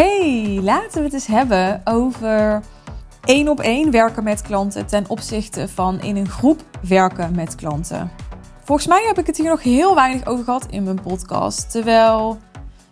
[0.00, 2.62] Hey, laten we het eens hebben over
[3.24, 8.10] één op één werken met klanten ten opzichte van in een groep werken met klanten.
[8.64, 11.70] Volgens mij heb ik het hier nog heel weinig over gehad in mijn podcast.
[11.70, 12.38] Terwijl,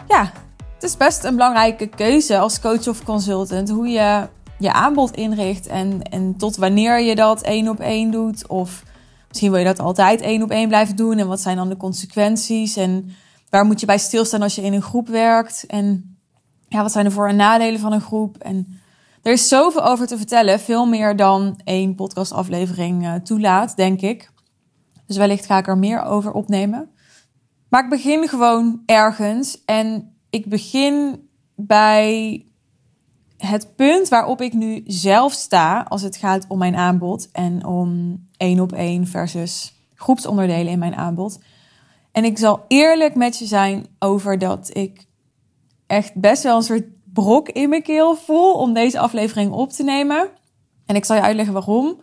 [0.08, 0.32] ja,
[0.74, 4.28] het is best een belangrijke keuze als coach of consultant hoe je
[4.58, 8.46] je aanbod inricht en, en tot wanneer je dat één op één doet.
[8.46, 8.82] Of
[9.28, 11.76] misschien wil je dat altijd één op één blijven doen en wat zijn dan de
[11.76, 13.16] consequenties en
[13.50, 16.12] waar moet je bij stilstaan als je in een groep werkt en
[16.68, 18.36] ja, wat zijn de voor- en nadelen van een groep?
[18.36, 18.80] En
[19.22, 24.30] er is zoveel over te vertellen, veel meer dan één podcastaflevering uh, toelaat, denk ik.
[25.06, 26.90] Dus wellicht ga ik er meer over opnemen.
[27.68, 32.42] Maar ik begin gewoon ergens en ik begin bij
[33.36, 38.20] het punt waarop ik nu zelf sta als het gaat om mijn aanbod en om
[38.36, 41.38] één op één versus groepsonderdelen in mijn aanbod.
[42.12, 45.06] En ik zal eerlijk met je zijn over dat ik
[45.88, 49.82] echt best wel een soort brok in mijn keel voel om deze aflevering op te
[49.82, 50.28] nemen.
[50.86, 52.00] En ik zal je uitleggen waarom.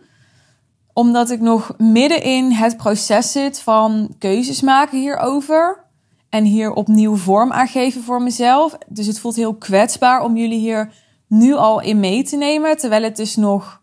[0.92, 5.84] Omdat ik nog midden in het proces zit van keuzes maken hierover.
[6.28, 8.78] En hier opnieuw vorm aan geven voor mezelf.
[8.88, 10.92] Dus het voelt heel kwetsbaar om jullie hier
[11.28, 12.76] nu al in mee te nemen.
[12.76, 13.82] Terwijl het dus nog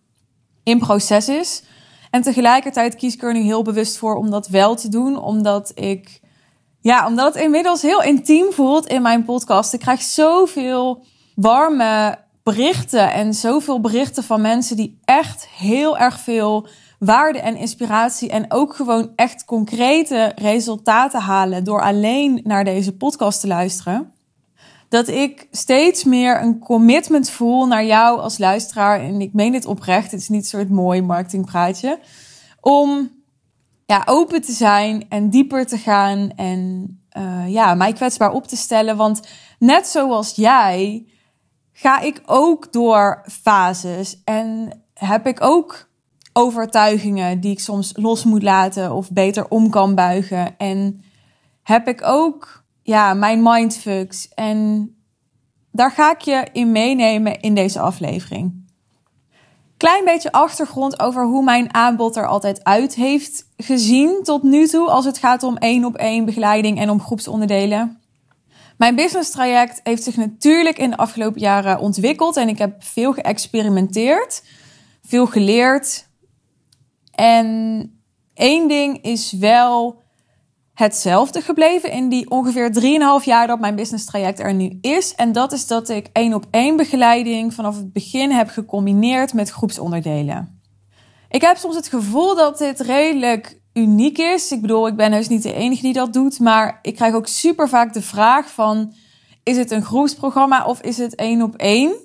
[0.63, 1.63] in proces is.
[2.09, 5.17] En tegelijkertijd kies ik er nu heel bewust voor om dat wel te doen.
[5.17, 6.21] Omdat ik
[6.83, 9.73] ja, omdat het inmiddels heel intiem voelt in mijn podcast.
[9.73, 16.67] Ik krijg zoveel warme berichten en zoveel berichten van mensen die echt heel erg veel
[16.99, 23.39] waarde en inspiratie en ook gewoon echt concrete resultaten halen door alleen naar deze podcast
[23.39, 24.11] te luisteren.
[24.89, 28.99] Dat ik steeds meer een commitment voel naar jou als luisteraar.
[28.99, 30.11] En ik meen dit oprecht.
[30.11, 31.99] Het is niet een soort mooi marketingpraatje.
[32.61, 33.11] Om
[33.93, 38.55] ja, open te zijn en dieper te gaan en uh, ja, mij kwetsbaar op te
[38.55, 38.97] stellen.
[38.97, 39.21] Want
[39.59, 41.05] net zoals jij
[41.71, 45.89] ga ik ook door fases en heb ik ook
[46.33, 50.57] overtuigingen die ik soms los moet laten of beter om kan buigen.
[50.57, 51.03] En
[51.63, 54.29] heb ik ook ja, mijn mindfucks.
[54.29, 54.89] En
[55.71, 58.62] daar ga ik je in meenemen in deze aflevering
[59.83, 64.89] klein beetje achtergrond over hoe mijn aanbod er altijd uit heeft gezien tot nu toe
[64.89, 68.01] als het gaat om één op één begeleiding en om groepsonderdelen.
[68.77, 73.13] Mijn business traject heeft zich natuurlijk in de afgelopen jaren ontwikkeld en ik heb veel
[73.13, 74.43] geëxperimenteerd,
[75.05, 76.07] veel geleerd.
[77.11, 77.99] En
[78.33, 80.02] één ding is wel
[80.73, 82.71] hetzelfde gebleven in die ongeveer
[83.21, 85.15] 3,5 jaar dat mijn business traject er nu is.
[85.15, 89.49] En dat is dat ik één op één begeleiding vanaf het begin heb gecombineerd met
[89.49, 90.61] groepsonderdelen.
[91.29, 94.51] Ik heb soms het gevoel dat dit redelijk uniek is.
[94.51, 97.27] Ik bedoel, ik ben dus niet de enige die dat doet, maar ik krijg ook
[97.27, 98.93] super vaak de vraag van
[99.43, 101.95] is het een groepsprogramma of is het één op één?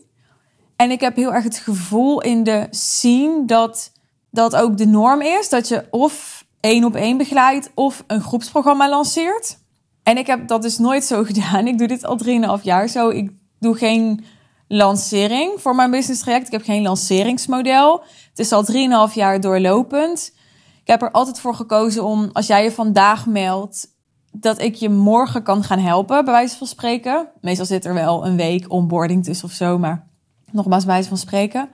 [0.76, 3.92] En ik heb heel erg het gevoel in de scene dat
[4.30, 5.48] dat ook de norm is.
[5.48, 9.58] Dat je of één op één begeleidt of een groepsprogramma lanceert.
[10.02, 11.66] En ik heb dat dus nooit zo gedaan.
[11.66, 12.18] Ik doe dit al
[12.58, 13.08] 3,5 jaar zo.
[13.08, 14.24] Ik doe geen
[14.68, 16.46] lancering voor mijn business traject.
[16.46, 18.02] Ik heb geen lanceringsmodel.
[18.28, 18.64] Het is al
[19.08, 20.32] 3,5 jaar doorlopend.
[20.80, 23.96] Ik heb er altijd voor gekozen om, als jij je vandaag meldt,
[24.32, 27.28] dat ik je morgen kan gaan helpen, bij wijze van spreken.
[27.40, 30.06] Meestal zit er wel een week onboarding tussen of zo, maar
[30.50, 31.70] nogmaals, bij wijze van spreken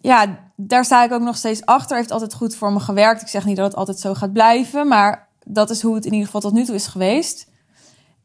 [0.00, 1.96] ja, daar sta ik ook nog steeds achter.
[1.96, 3.22] Heeft altijd goed voor me gewerkt.
[3.22, 6.12] Ik zeg niet dat het altijd zo gaat blijven, maar dat is hoe het in
[6.12, 7.50] ieder geval tot nu toe is geweest.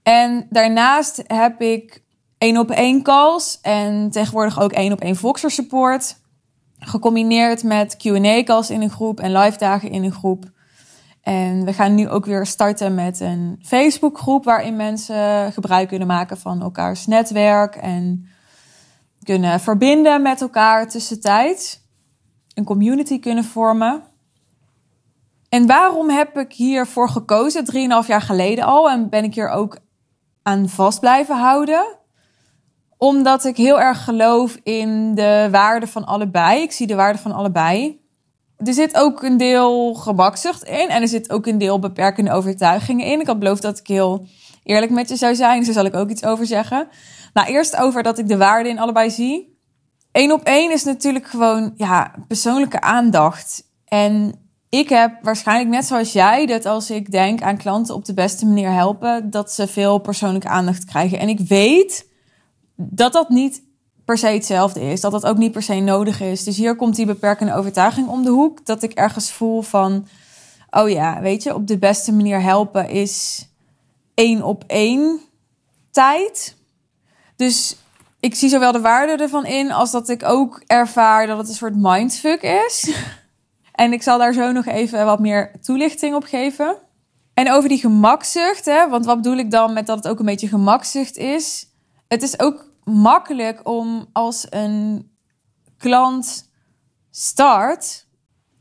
[0.04, 2.04] En daarnaast heb ik
[2.38, 6.16] één op één calls en tegenwoordig ook één op één Voxer support.
[6.80, 10.52] Gecombineerd met Q&A calls in een groep en live dagen in een groep.
[11.22, 16.08] En we gaan nu ook weer starten met een Facebook groep waarin mensen gebruik kunnen
[16.08, 18.28] maken van elkaars netwerk en
[19.24, 21.83] kunnen verbinden met elkaar tussentijds.
[22.54, 24.04] Een community kunnen vormen.
[25.50, 27.66] En waarom heb ik hiervoor gekozen?
[27.66, 28.90] Drieënhalf jaar geleden al.
[28.90, 29.78] En ben ik hier ook
[30.44, 31.86] aan vast blijven houden.
[32.98, 36.62] Omdat ik heel erg geloof in de waarde van allebei.
[36.62, 38.02] Ik zie de waarde van allebei.
[38.58, 40.90] Er zit ook een deel gebakzucht in.
[40.90, 43.20] En er zit ook een deel beperkende overtuigingen in.
[43.20, 44.26] Ik had beloofd dat ik heel
[44.64, 45.58] eerlijk met je zou zijn.
[45.58, 46.88] Dus daar zal ik ook iets over zeggen.
[47.34, 49.53] Nou, eerst over dat ik de waarde in allebei zie.
[50.14, 53.64] Eén op één is natuurlijk gewoon ja, persoonlijke aandacht.
[53.86, 54.34] En
[54.70, 58.46] ik heb waarschijnlijk net zoals jij dat als ik denk aan klanten op de beste
[58.46, 61.20] manier helpen, dat ze veel persoonlijke aandacht krijgen.
[61.20, 62.10] En ik weet
[62.76, 63.64] dat dat niet
[64.06, 66.44] per se hetzelfde is, dat dat ook niet per se nodig is.
[66.44, 70.08] Dus hier komt die beperkende overtuiging om de hoek, dat ik ergens voel van,
[70.70, 73.48] oh ja, weet je, op de beste manier helpen is
[74.14, 75.20] één op één
[75.92, 76.58] tijd.
[77.36, 77.76] Dus
[78.24, 81.54] ik zie zowel de waarde ervan in als dat ik ook ervaar dat het een
[81.54, 82.92] soort mindfuck is.
[83.72, 86.76] en ik zal daar zo nog even wat meer toelichting op geven.
[87.34, 90.26] En over die gemakzucht, hè, want wat bedoel ik dan met dat het ook een
[90.26, 91.68] beetje gemakzucht is?
[92.08, 95.12] Het is ook makkelijk om als een
[95.78, 96.50] klant
[97.12, 98.08] start,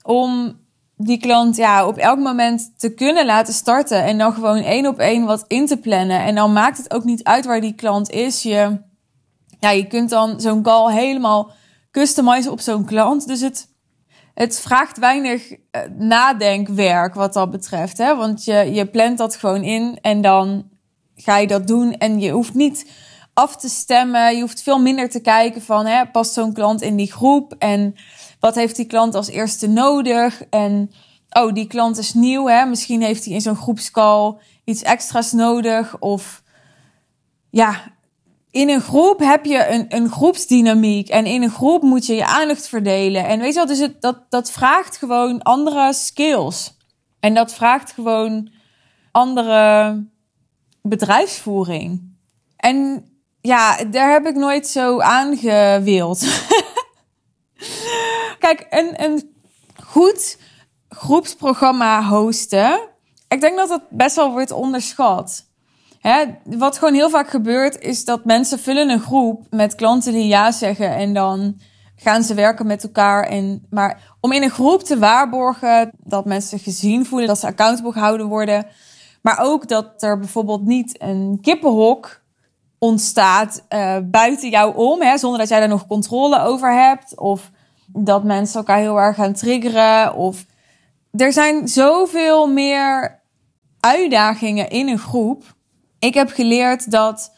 [0.03, 0.61] om
[0.97, 4.99] die klant ja, op elk moment te kunnen laten starten en dan gewoon één op
[4.99, 6.21] één wat in te plannen.
[6.21, 8.43] En dan maakt het ook niet uit waar die klant is.
[8.43, 8.91] Je,
[9.63, 11.51] ja, je kunt dan zo'n call helemaal
[11.91, 13.27] customizen op zo'n klant.
[13.27, 13.69] Dus het,
[14.35, 17.99] het vraagt weinig eh, nadenkwerk wat dat betreft.
[17.99, 18.17] Hè?
[18.17, 20.69] Want je, je plant dat gewoon in en dan
[21.17, 21.93] ga je dat doen.
[21.93, 22.91] En je hoeft niet
[23.35, 24.35] af te stemmen.
[24.35, 27.55] Je hoeft veel minder te kijken van, hè, past zo'n klant in die groep?
[27.59, 27.95] En
[28.41, 30.43] wat heeft die klant als eerste nodig?
[30.51, 30.91] En,
[31.31, 32.65] oh, die klant is nieuw, hè?
[32.65, 35.99] Misschien heeft hij in zo'n groepscall iets extra's nodig.
[35.99, 36.43] Of,
[37.51, 37.93] ja,
[38.53, 41.09] in een groep heb je een, een groepsdynamiek.
[41.09, 43.27] En in een groep moet je je aandacht verdelen.
[43.27, 46.77] En weet je wel, dus het, dat, dat vraagt gewoon andere skills.
[47.21, 48.51] En dat vraagt gewoon
[49.11, 49.97] andere
[50.83, 52.17] bedrijfsvoering.
[52.57, 53.07] En
[53.41, 56.21] ja, daar heb ik nooit zo aan gewild.
[58.39, 59.35] Kijk, een, een
[59.85, 60.39] goed
[60.89, 62.81] groepsprogramma hosten.
[63.29, 65.51] Ik denk dat dat best wel wordt onderschat.
[66.03, 70.27] Hè, wat gewoon heel vaak gebeurt, is dat mensen vullen een groep met klanten die
[70.27, 71.61] ja zeggen en dan
[71.97, 73.25] gaan ze werken met elkaar.
[73.25, 77.93] En, maar om in een groep te waarborgen dat mensen gezien voelen, dat ze accountable
[77.93, 78.67] gehouden worden,
[79.21, 82.21] maar ook dat er bijvoorbeeld niet een kippenhok
[82.79, 87.19] ontstaat uh, buiten jou om, hè, zonder dat jij daar nog controle over hebt.
[87.19, 87.51] Of
[87.87, 90.15] dat mensen elkaar heel erg gaan triggeren.
[90.15, 90.47] Of
[91.11, 93.21] er zijn zoveel meer
[93.81, 95.52] uitdagingen in een groep.
[96.03, 97.33] Ik heb geleerd dat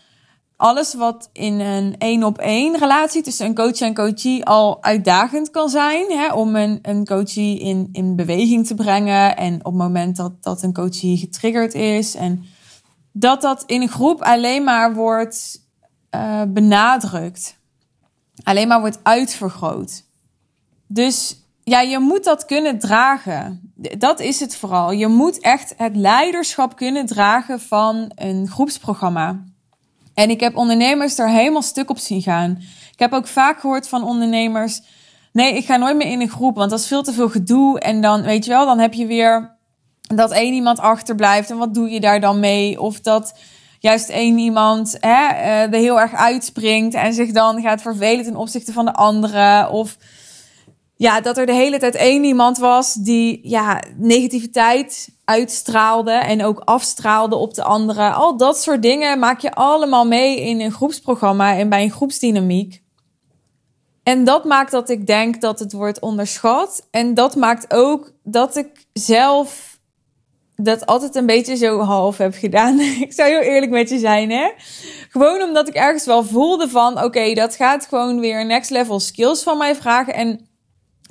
[0.57, 5.51] alles wat in een één op één relatie tussen een coach en coachie al uitdagend
[5.51, 6.11] kan zijn.
[6.11, 9.37] Hè, om een, een coachie in, in beweging te brengen.
[9.37, 12.15] En op het moment dat, dat een coachie getriggerd is.
[12.15, 12.45] En
[13.13, 15.61] dat dat in een groep alleen maar wordt
[16.15, 17.59] uh, benadrukt.
[18.43, 20.05] Alleen maar wordt uitvergroot.
[20.87, 23.73] Dus ja, je moet dat kunnen dragen.
[23.99, 24.93] Dat is het vooral.
[24.93, 29.45] Je moet echt het leiderschap kunnen dragen van een groepsprogramma.
[30.15, 32.59] En ik heb ondernemers er helemaal stuk op zien gaan.
[32.93, 34.81] Ik heb ook vaak gehoord van ondernemers:
[35.33, 37.81] nee, ik ga nooit meer in een groep, want dat is veel te veel gedoe.
[37.81, 39.57] En dan, weet je wel, dan heb je weer
[40.01, 41.51] dat één iemand achterblijft.
[41.51, 42.81] En wat doe je daar dan mee?
[42.81, 43.35] Of dat
[43.79, 48.37] juist één iemand hè, eh, er heel erg uitspringt en zich dan gaat vervelen ten
[48.37, 49.69] opzichte van de andere.
[49.71, 49.97] Of
[51.05, 56.59] ja, dat er de hele tijd één iemand was die ja, negativiteit uitstraalde en ook
[56.59, 58.11] afstraalde op de andere.
[58.11, 62.83] Al dat soort dingen maak je allemaal mee in een groepsprogramma en bij een groepsdynamiek.
[64.03, 66.89] En dat maakt dat ik denk dat het wordt onderschat.
[66.91, 69.79] En dat maakt ook dat ik zelf
[70.57, 72.81] dat altijd een beetje zo half heb gedaan.
[73.07, 74.51] ik zou heel eerlijk met je zijn, hè?
[75.09, 79.43] Gewoon omdat ik ergens wel voelde van, oké, dat gaat gewoon weer next level skills
[79.43, 80.15] van mij vragen.
[80.15, 80.53] En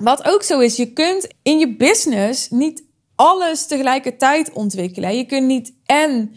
[0.00, 5.16] wat ook zo is, je kunt in je business niet alles tegelijkertijd ontwikkelen.
[5.16, 6.34] Je kunt niet en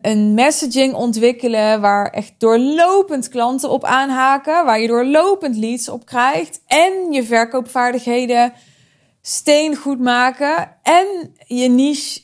[0.00, 6.60] een messaging ontwikkelen waar echt doorlopend klanten op aanhaken, waar je doorlopend leads op krijgt
[6.66, 8.52] en je verkoopvaardigheden
[9.22, 12.20] steengoed maken en je niche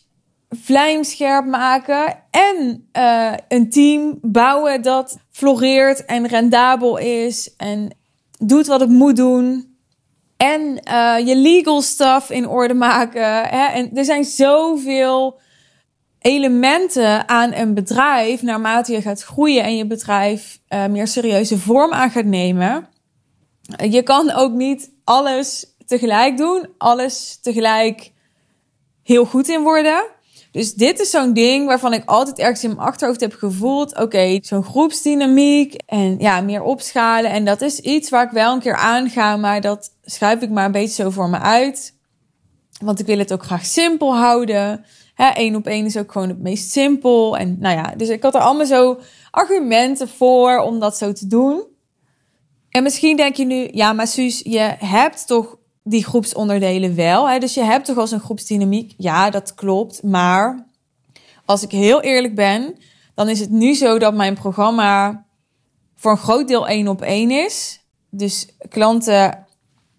[0.48, 7.96] vlijmscherp maken en uh, een team bouwen dat floreert en rendabel is en
[8.38, 9.71] doet wat het moet doen.
[10.42, 13.48] En uh, je legal stuff in orde maken.
[13.48, 13.66] Hè?
[13.66, 15.40] En er zijn zoveel
[16.18, 21.92] elementen aan een bedrijf, naarmate je gaat groeien en je bedrijf uh, meer serieuze vorm
[21.92, 22.88] aan gaat nemen.
[23.90, 28.12] Je kan ook niet alles tegelijk doen, alles tegelijk
[29.02, 30.04] heel goed in worden.
[30.52, 33.98] Dus dit is zo'n ding waarvan ik altijd ergens in mijn achterhoofd heb gevoeld.
[33.98, 37.30] Oké, zo'n groepsdynamiek en ja, meer opschalen.
[37.30, 40.50] En dat is iets waar ik wel een keer aan ga, maar dat schuif ik
[40.50, 41.94] maar een beetje zo voor me uit.
[42.82, 44.84] Want ik wil het ook graag simpel houden.
[45.16, 47.36] Eén op één is ook gewoon het meest simpel.
[47.36, 48.98] En nou ja, dus ik had er allemaal zo
[49.30, 51.64] argumenten voor om dat zo te doen.
[52.70, 57.28] En misschien denk je nu, ja, maar Suus, je hebt toch die groepsonderdelen wel.
[57.28, 57.38] Hè?
[57.38, 58.94] Dus je hebt toch als een groepsdynamiek.
[58.96, 60.02] Ja, dat klopt.
[60.02, 60.66] Maar
[61.44, 62.76] als ik heel eerlijk ben,
[63.14, 65.24] dan is het nu zo dat mijn programma
[65.96, 67.80] voor een groot deel één op één is.
[68.10, 69.46] Dus klanten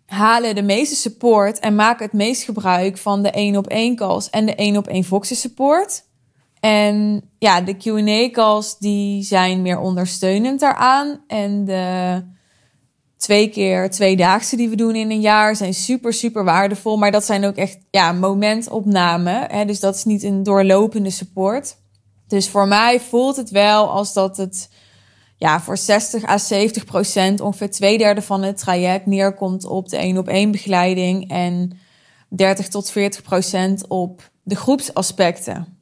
[0.05, 4.29] halen de meeste support en maken het meest gebruik van de één op één calls
[4.29, 6.03] en de één op één Voxy support.
[6.59, 11.23] En ja, de Q&A-calls die zijn meer ondersteunend daaraan.
[11.27, 12.23] En de
[13.23, 16.97] twee keer tweedaagse die we doen in een jaar zijn super, super waardevol.
[16.97, 19.51] Maar dat zijn ook echt ja, momentopnamen.
[19.51, 19.65] Hè?
[19.65, 21.77] Dus dat is niet een doorlopende support.
[22.27, 24.69] Dus voor mij voelt het wel als dat het
[25.37, 29.97] ja, voor 60 à 70 procent, ongeveer twee derde van het traject neerkomt op de
[29.97, 31.77] één op één begeleiding en
[32.29, 35.77] 30 tot 40 procent op de groepsaspecten.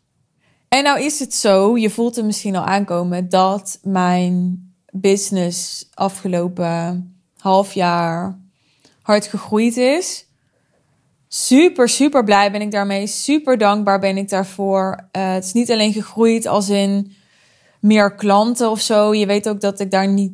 [0.68, 7.21] En nou is het zo, je voelt het misschien al aankomen, dat mijn business afgelopen
[7.42, 8.40] half jaar
[9.02, 10.26] hard gegroeid is.
[11.28, 13.08] Super, super blij ben ik daarmee.
[13.08, 15.10] Super dankbaar ben ik daarvoor.
[15.18, 17.14] Uh, het is niet alleen gegroeid als in
[17.80, 19.14] meer klanten of zo.
[19.14, 20.32] Je weet ook dat ik daar niet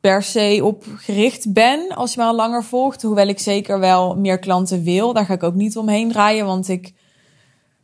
[0.00, 3.02] per se op gericht ben als je me al langer volgt.
[3.02, 5.12] Hoewel ik zeker wel meer klanten wil.
[5.12, 6.46] Daar ga ik ook niet omheen draaien.
[6.46, 6.92] Want ik,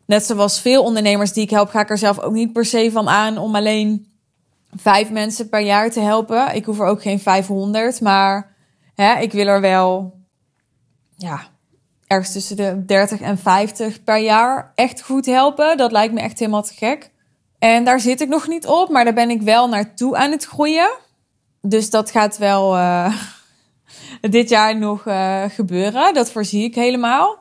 [0.07, 2.91] net zoals veel ondernemers die ik help, ga ik er zelf ook niet per se
[2.93, 4.07] van aan om alleen
[4.77, 6.55] vijf mensen per jaar te helpen.
[6.55, 8.01] Ik hoef er ook geen 500.
[8.01, 8.56] Maar
[8.97, 10.19] ik wil er wel,
[11.17, 11.41] ja,
[12.07, 15.77] ergens tussen de 30 en 50 per jaar echt goed helpen.
[15.77, 17.11] Dat lijkt me echt helemaal te gek.
[17.59, 20.45] En daar zit ik nog niet op, maar daar ben ik wel naartoe aan het
[20.45, 20.91] groeien.
[21.61, 23.17] Dus dat gaat wel uh,
[24.21, 26.15] dit jaar nog uh, gebeuren.
[26.15, 27.39] Dat voorzie ik helemaal.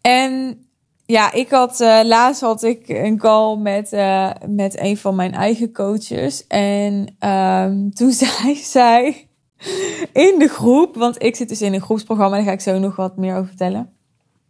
[0.00, 0.62] En
[1.06, 3.90] ja, ik had uh, laatst had ik een call met,
[4.46, 6.46] met een van mijn eigen coaches.
[6.46, 9.27] En um, toen zei zij
[10.12, 12.96] in de groep, want ik zit dus in een groepsprogramma, daar ga ik zo nog
[12.96, 13.92] wat meer over vertellen.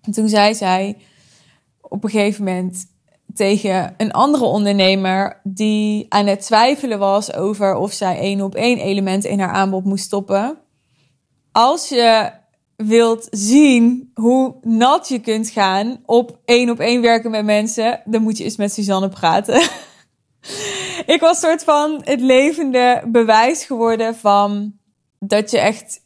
[0.03, 0.97] En toen zei zij
[1.81, 2.87] op een gegeven moment
[3.35, 8.79] tegen een andere ondernemer die aan het twijfelen was over of zij één op één
[8.79, 10.59] elementen in haar aanbod moest stoppen.
[11.53, 12.31] Als je
[12.77, 18.23] wilt zien hoe nat je kunt gaan op één op één werken met mensen, dan
[18.23, 19.63] moet je eens met Suzanne praten.
[21.07, 24.78] Ik was soort van het levende bewijs geworden van
[25.19, 26.01] dat je echt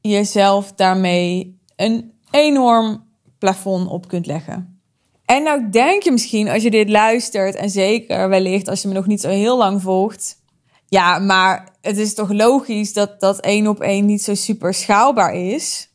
[0.00, 3.04] jezelf daarmee een enorm
[3.38, 4.80] plafond op kunt leggen.
[5.24, 8.94] En nou denk je misschien als je dit luistert, en zeker wellicht als je me
[8.94, 10.42] nog niet zo heel lang volgt.
[10.86, 15.34] Ja, maar het is toch logisch dat dat één op één niet zo super schaalbaar
[15.34, 15.92] is.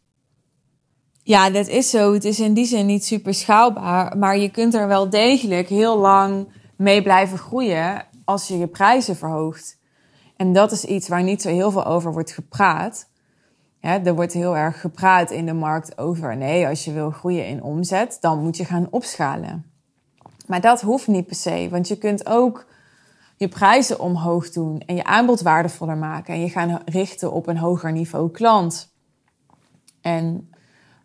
[1.23, 2.13] Ja, dat is zo.
[2.13, 4.17] Het is in die zin niet super schaalbaar.
[4.17, 9.15] Maar je kunt er wel degelijk heel lang mee blijven groeien als je je prijzen
[9.15, 9.77] verhoogt.
[10.43, 13.07] En dat is iets waar niet zo heel veel over wordt gepraat.
[13.79, 17.63] Er wordt heel erg gepraat in de markt over nee, als je wil groeien in
[17.63, 19.65] omzet, dan moet je gaan opschalen.
[20.47, 22.65] Maar dat hoeft niet per se, want je kunt ook
[23.37, 27.57] je prijzen omhoog doen en je aanbod waardevoller maken en je gaan richten op een
[27.57, 28.93] hoger niveau klant.
[30.01, 30.49] En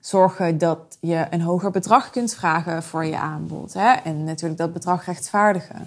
[0.01, 3.73] zorgen dat je een hoger bedrag kunt vragen voor je aanbod.
[3.73, 3.93] Hè?
[3.93, 5.87] En natuurlijk dat bedrag rechtvaardigen.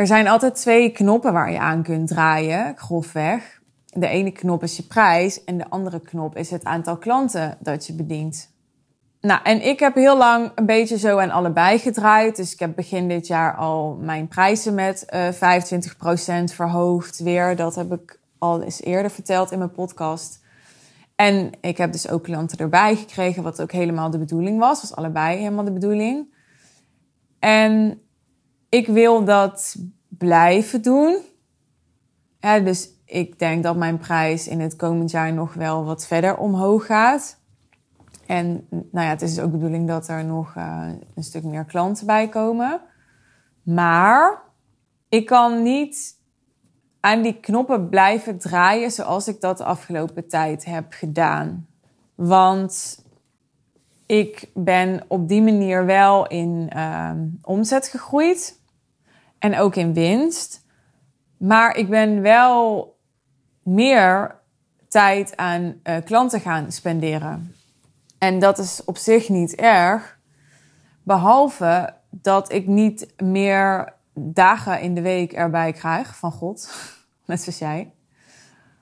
[0.00, 3.60] Er zijn altijd twee knoppen waar je aan kunt draaien, grofweg
[3.92, 7.86] de ene knop is je prijs en de andere knop is het aantal klanten dat
[7.86, 8.50] je bedient.
[9.20, 12.36] Nou, en ik heb heel lang een beetje zo aan allebei gedraaid.
[12.36, 15.62] Dus ik heb begin dit jaar al mijn prijzen met uh, eh,
[16.42, 17.56] 25% verhoogd weer.
[17.56, 20.40] Dat heb ik al eens eerder verteld in mijn podcast.
[21.16, 24.80] En ik heb dus ook klanten erbij gekregen, wat ook helemaal de bedoeling was.
[24.80, 26.34] Was allebei helemaal de bedoeling.
[27.38, 28.00] En
[28.70, 29.76] ik wil dat
[30.08, 31.18] blijven doen.
[32.40, 36.36] Ja, dus ik denk dat mijn prijs in het komend jaar nog wel wat verder
[36.36, 37.38] omhoog gaat.
[38.26, 41.64] En nou ja, het is ook de bedoeling dat er nog uh, een stuk meer
[41.64, 42.80] klanten bij komen.
[43.62, 44.42] Maar
[45.08, 46.18] ik kan niet
[47.00, 51.66] aan die knoppen blijven draaien zoals ik dat de afgelopen tijd heb gedaan.
[52.14, 53.04] Want
[54.06, 57.10] ik ben op die manier wel in uh,
[57.42, 58.59] omzet gegroeid
[59.40, 60.64] en ook in winst.
[61.36, 62.88] Maar ik ben wel
[63.62, 64.38] meer
[64.88, 67.54] tijd aan uh, klanten gaan spenderen.
[68.18, 70.18] En dat is op zich niet erg,
[71.02, 76.70] behalve dat ik niet meer dagen in de week erbij krijg van God,
[77.26, 77.92] net zoals jij.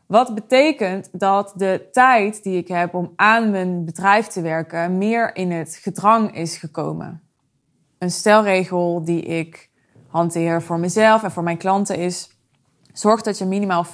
[0.06, 5.36] Wat betekent dat de tijd die ik heb om aan mijn bedrijf te werken meer
[5.36, 7.22] in het gedrang is gekomen.
[7.98, 9.70] Een stelregel die ik
[10.08, 12.30] hanteer voor mezelf en voor mijn klanten is:
[12.92, 13.88] Zorg dat je minimaal 50%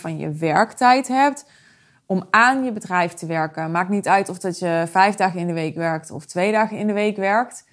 [0.00, 1.44] van je werktijd hebt
[2.06, 3.70] om aan je bedrijf te werken.
[3.70, 6.78] Maakt niet uit of dat je vijf dagen in de week werkt of twee dagen
[6.78, 7.68] in de week werkt.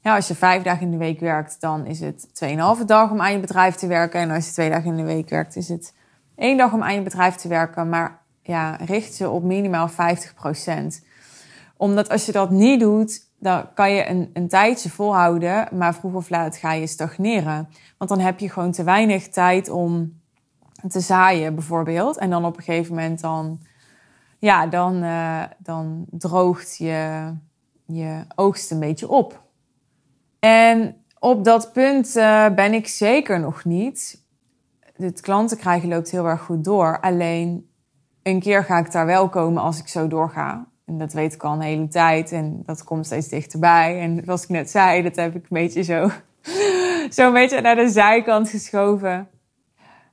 [0.00, 2.28] Ja, als je vijf dagen in de week werkt, dan is het
[2.78, 4.20] 2,5 dag om aan je bedrijf te werken.
[4.20, 5.94] En als je twee dagen in de week werkt, is het
[6.36, 7.88] één dag om aan je bedrijf te werken.
[7.88, 9.92] Maar ja, richt je op minimaal 50%.
[11.76, 16.14] Omdat als je dat niet doet, dan kan je een, een tijdje volhouden, maar vroeg
[16.14, 17.68] of laat ga je stagneren.
[17.98, 20.20] Want dan heb je gewoon te weinig tijd om
[20.88, 22.18] te zaaien, bijvoorbeeld.
[22.18, 23.60] En dan op een gegeven moment dan,
[24.38, 27.32] ja, dan, uh, dan droogt je,
[27.86, 29.42] je oogst een beetje op.
[30.38, 34.24] En op dat punt uh, ben ik zeker nog niet.
[34.96, 37.00] Het klanten krijgen loopt heel erg goed door.
[37.00, 37.70] Alleen
[38.22, 40.66] een keer ga ik daar wel komen als ik zo doorga.
[40.86, 42.32] En dat weet ik al een hele tijd.
[42.32, 44.00] En dat komt steeds dichterbij.
[44.00, 46.10] En zoals ik net zei, dat heb ik een beetje zo,
[47.16, 49.28] zo een beetje naar de zijkant geschoven.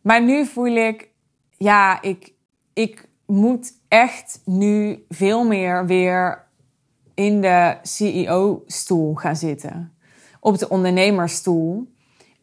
[0.01, 1.09] Maar nu voel ik,
[1.57, 2.33] ja, ik,
[2.73, 6.43] ik moet echt nu veel meer weer
[7.13, 9.93] in de CEO-stoel gaan zitten.
[10.39, 11.91] Op de ondernemersstoel.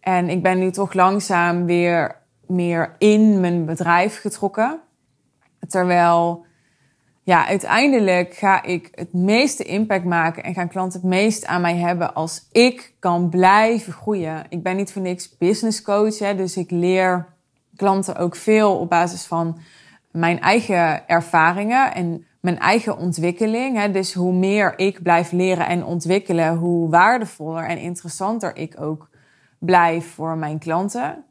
[0.00, 4.80] En ik ben nu toch langzaam weer meer in mijn bedrijf getrokken.
[5.68, 6.44] Terwijl
[7.30, 11.76] ja, uiteindelijk ga ik het meeste impact maken en gaan klanten het meest aan mij
[11.76, 14.44] hebben als ik kan blijven groeien.
[14.48, 17.26] Ik ben niet voor niks business coach, hè, dus ik leer
[17.76, 19.58] klanten ook veel op basis van
[20.10, 23.76] mijn eigen ervaringen en mijn eigen ontwikkeling.
[23.76, 23.90] Hè.
[23.90, 29.08] Dus hoe meer ik blijf leren en ontwikkelen, hoe waardevoller en interessanter ik ook
[29.58, 31.24] blijf voor mijn klanten.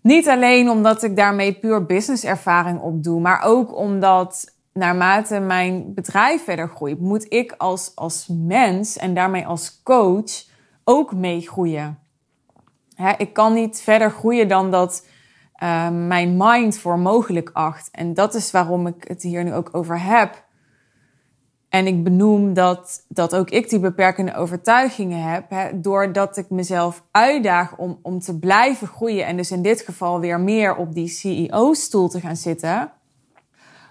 [0.00, 6.68] Niet alleen omdat ik daarmee puur businesservaring opdoe, maar ook omdat naarmate mijn bedrijf verder
[6.68, 10.44] groeit, moet ik als, als mens en daarmee als coach
[10.84, 11.98] ook meegroeien.
[13.16, 15.06] ik kan niet verder groeien dan dat
[15.62, 17.88] uh, mijn mind voor mogelijk acht.
[17.90, 20.44] En dat is waarom ik het hier nu ook over heb.
[21.68, 27.04] En ik benoem dat, dat ook ik die beperkende overtuigingen heb, hè, doordat ik mezelf
[27.10, 31.08] uitdaag om, om te blijven groeien en dus in dit geval weer meer op die
[31.08, 32.92] CEO-stoel te gaan zitten,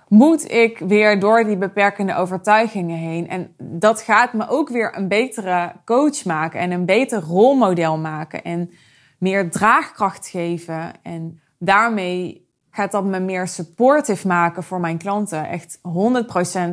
[0.07, 3.29] moet ik weer door die beperkende overtuigingen heen.
[3.29, 8.43] En dat gaat me ook weer een betere coach maken en een beter rolmodel maken
[8.43, 8.71] en
[9.17, 10.91] meer draagkracht geven.
[11.03, 15.49] En daarmee gaat dat me meer supportive maken voor mijn klanten.
[15.49, 15.79] Echt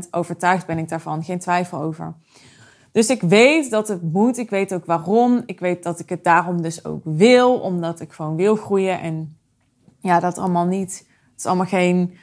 [0.07, 2.15] 100% overtuigd ben ik daarvan, geen twijfel over.
[2.93, 4.39] Dus ik weet dat het moet.
[4.39, 5.43] Ik weet ook waarom.
[5.47, 9.01] Ik weet dat ik het daarom dus ook wil, omdat ik gewoon wil groeien.
[9.01, 9.37] En
[10.01, 10.99] ja, dat allemaal niet.
[10.99, 12.17] Het is allemaal geen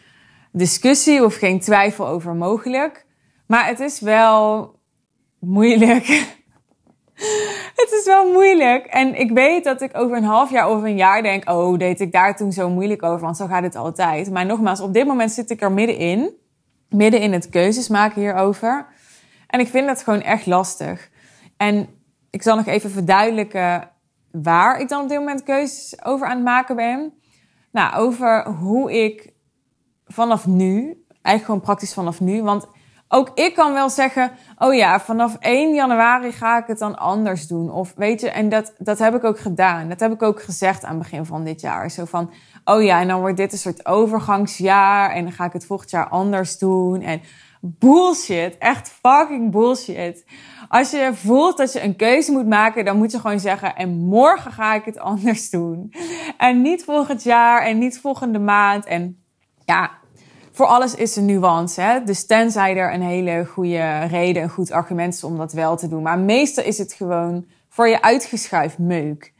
[0.51, 3.05] discussie of geen twijfel over mogelijk.
[3.47, 4.73] Maar het is wel
[5.39, 6.07] moeilijk.
[7.81, 8.85] het is wel moeilijk.
[8.85, 11.99] En ik weet dat ik over een half jaar of een jaar denk: oh, deed
[11.99, 13.25] ik daar toen zo moeilijk over?
[13.25, 14.31] Want zo gaat het altijd.
[14.31, 16.37] Maar nogmaals, op dit moment zit ik er middenin.
[16.89, 18.87] Midden in het keuzes maken hierover.
[19.47, 21.09] En ik vind dat gewoon echt lastig.
[21.57, 21.87] En
[22.29, 23.89] ik zal nog even verduidelijken
[24.31, 27.13] waar ik dan op dit moment keuzes over aan het maken ben.
[27.71, 29.33] Nou, over hoe ik
[30.13, 32.43] vanaf nu, eigenlijk gewoon praktisch vanaf nu.
[32.43, 32.67] Want
[33.11, 37.47] ook ik kan wel zeggen, oh ja, vanaf 1 januari ga ik het dan anders
[37.47, 37.71] doen.
[37.71, 39.89] Of weet je, en dat, dat heb ik ook gedaan.
[39.89, 41.91] Dat heb ik ook gezegd aan het begin van dit jaar.
[41.91, 42.31] Zo van,
[42.63, 45.11] oh ja, en dan wordt dit een soort overgangsjaar.
[45.11, 47.01] En dan ga ik het volgend jaar anders doen.
[47.01, 47.21] En
[47.61, 50.25] bullshit, echt fucking bullshit.
[50.67, 53.89] Als je voelt dat je een keuze moet maken, dan moet je gewoon zeggen: en
[53.89, 55.93] morgen ga ik het anders doen.
[56.37, 58.85] En niet volgend jaar en niet volgende maand.
[58.85, 59.23] En
[59.65, 59.91] ja,
[60.59, 61.81] voor alles is een nuance.
[61.81, 62.03] Hè?
[62.03, 65.87] Dus tenzij er een hele goede reden, een goed argument is om dat wel te
[65.87, 66.01] doen.
[66.01, 69.33] Maar meestal is het gewoon voor je uitgeschuift meuk.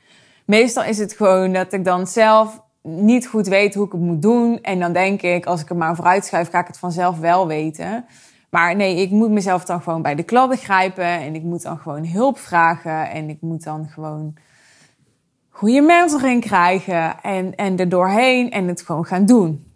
[0.46, 4.22] Meestal is het gewoon dat ik dan zelf niet goed weet hoe ik het moet
[4.22, 4.62] doen.
[4.62, 7.48] En dan denk ik, als ik het maar vooruit schuif, ga ik het vanzelf wel
[7.48, 8.06] weten.
[8.50, 11.04] Maar nee, ik moet mezelf dan gewoon bij de kladden grijpen.
[11.04, 13.10] En ik moet dan gewoon hulp vragen.
[13.10, 14.34] En ik moet dan gewoon
[15.50, 17.22] goede mentoring krijgen.
[17.22, 19.69] En, en er doorheen en het gewoon gaan doen.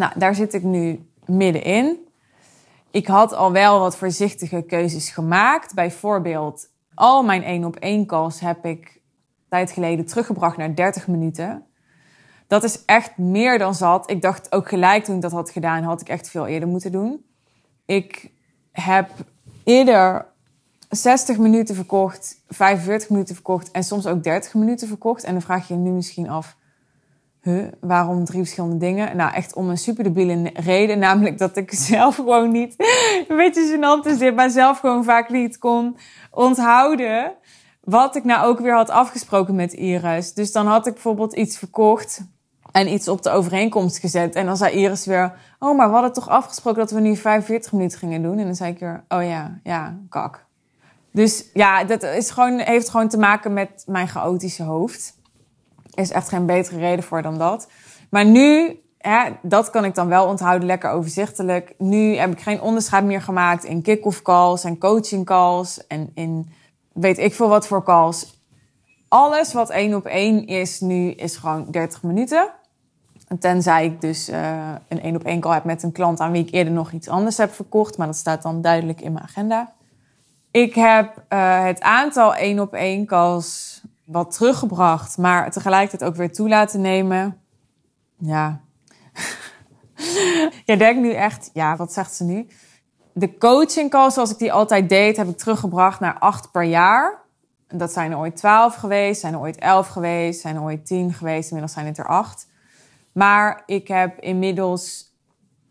[0.00, 1.98] Nou, daar zit ik nu middenin.
[2.90, 5.74] Ik had al wel wat voorzichtige keuzes gemaakt.
[5.74, 9.00] Bijvoorbeeld, al mijn één op één calls heb ik
[9.48, 11.66] tijd geleden teruggebracht naar 30 minuten.
[12.46, 14.10] Dat is echt meer dan zat.
[14.10, 16.92] Ik dacht ook gelijk toen ik dat had gedaan, had ik echt veel eerder moeten
[16.92, 17.24] doen.
[17.86, 18.30] Ik
[18.72, 19.10] heb
[19.64, 20.26] eerder
[20.88, 25.24] 60 minuten verkocht, 45 minuten verkocht en soms ook 30 minuten verkocht.
[25.24, 26.56] En dan vraag je je nu misschien af,
[27.42, 29.16] huh, waarom drie verschillende dingen?
[29.16, 30.98] Nou, echt om een super debiele reden.
[31.08, 32.74] Namelijk dat ik zelf gewoon niet,
[33.28, 35.96] een beetje gênant is dit, maar zelf gewoon vaak niet kon
[36.30, 37.32] onthouden.
[37.80, 40.32] Wat ik nou ook weer had afgesproken met Iris.
[40.32, 42.20] Dus dan had ik bijvoorbeeld iets verkocht
[42.72, 44.34] en iets op de overeenkomst gezet.
[44.34, 47.72] En dan zei Iris weer, oh, maar we hadden toch afgesproken dat we nu 45
[47.72, 48.38] minuten gingen doen?
[48.38, 50.44] En dan zei ik weer, oh ja, ja, kak.
[51.12, 55.18] Dus ja, dat is gewoon, heeft gewoon te maken met mijn chaotische hoofd
[56.00, 57.68] is echt geen betere reden voor dan dat.
[58.10, 61.74] Maar nu hè, dat kan ik dan wel onthouden, lekker overzichtelijk.
[61.78, 66.52] Nu heb ik geen onderscheid meer gemaakt in kick-off calls en coaching calls en in
[66.92, 68.38] weet ik veel wat voor calls.
[69.08, 72.50] Alles wat één op één is nu, is gewoon 30 minuten.
[73.28, 76.32] En tenzij ik dus uh, een één op één call heb met een klant aan
[76.32, 77.96] wie ik eerder nog iets anders heb verkocht.
[77.96, 79.72] Maar dat staat dan duidelijk in mijn agenda.
[80.50, 83.79] Ik heb uh, het aantal één op één calls
[84.10, 87.40] wat teruggebracht, maar tegelijkertijd ook weer toe laten nemen.
[88.18, 88.60] Ja.
[90.64, 92.48] Je denkt nu echt, ja, wat zegt ze nu?
[93.12, 97.18] De coaching calls zoals ik die altijd deed, heb ik teruggebracht naar acht per jaar.
[97.68, 101.12] Dat zijn er ooit twaalf geweest, zijn er ooit elf geweest, zijn er ooit tien
[101.12, 101.44] geweest.
[101.44, 102.48] Inmiddels zijn het er acht.
[103.12, 105.14] Maar ik heb inmiddels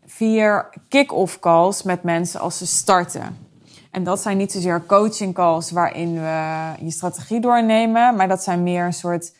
[0.04, 3.49] vier kick-off calls met mensen als ze starten.
[3.90, 8.62] En dat zijn niet zozeer coaching calls waarin we je strategie doornemen, maar dat zijn
[8.62, 9.34] meer een soort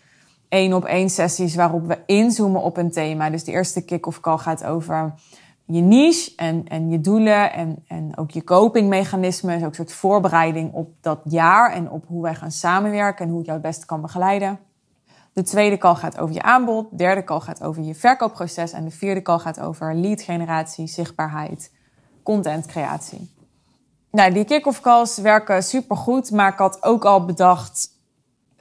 [0.49, 3.31] één op één sessies waarop we inzoomen op een thema.
[3.31, 5.15] Dus de eerste kick-off call gaat over
[5.65, 9.55] je niche en, en je doelen en, en ook je copingmechanismen.
[9.55, 13.31] Dus ook een soort voorbereiding op dat jaar en op hoe wij gaan samenwerken en
[13.31, 14.59] hoe ik jou het beste kan begeleiden.
[15.33, 16.91] De tweede call gaat over je aanbod.
[16.91, 18.73] De derde call gaat over je verkoopproces.
[18.73, 21.73] En de vierde call gaat over lead generatie, zichtbaarheid,
[22.23, 23.39] contentcreatie.
[24.11, 26.31] Nou, die kick-off calls werken supergoed.
[26.31, 27.89] Maar ik had ook al bedacht,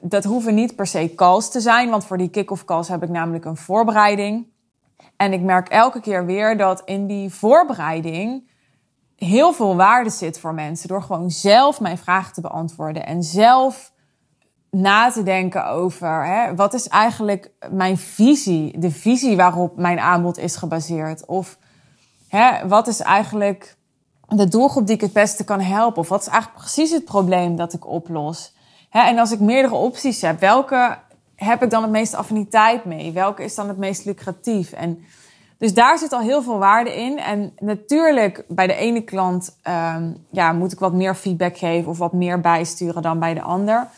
[0.00, 1.90] dat hoeven niet per se calls te zijn.
[1.90, 4.46] Want voor die kick-off calls heb ik namelijk een voorbereiding.
[5.16, 8.48] En ik merk elke keer weer dat in die voorbereiding
[9.16, 10.88] heel veel waarde zit voor mensen.
[10.88, 13.06] Door gewoon zelf mijn vragen te beantwoorden.
[13.06, 13.92] En zelf
[14.70, 20.38] na te denken over hè, wat is eigenlijk mijn visie, de visie waarop mijn aanbod
[20.38, 21.26] is gebaseerd.
[21.26, 21.58] Of
[22.28, 23.76] hè, wat is eigenlijk
[24.36, 26.00] de doelgroep die ik het beste kan helpen?
[26.00, 28.52] Of wat is eigenlijk precies het probleem dat ik oplos?
[28.90, 30.98] En als ik meerdere opties heb, welke
[31.34, 33.12] heb ik dan het meeste affiniteit mee?
[33.12, 34.72] Welke is dan het meest lucratief?
[34.72, 35.04] En
[35.58, 37.18] dus daar zit al heel veel waarde in.
[37.18, 39.56] En natuurlijk, bij de ene klant
[39.94, 43.42] um, ja, moet ik wat meer feedback geven of wat meer bijsturen dan bij de
[43.42, 43.88] ander.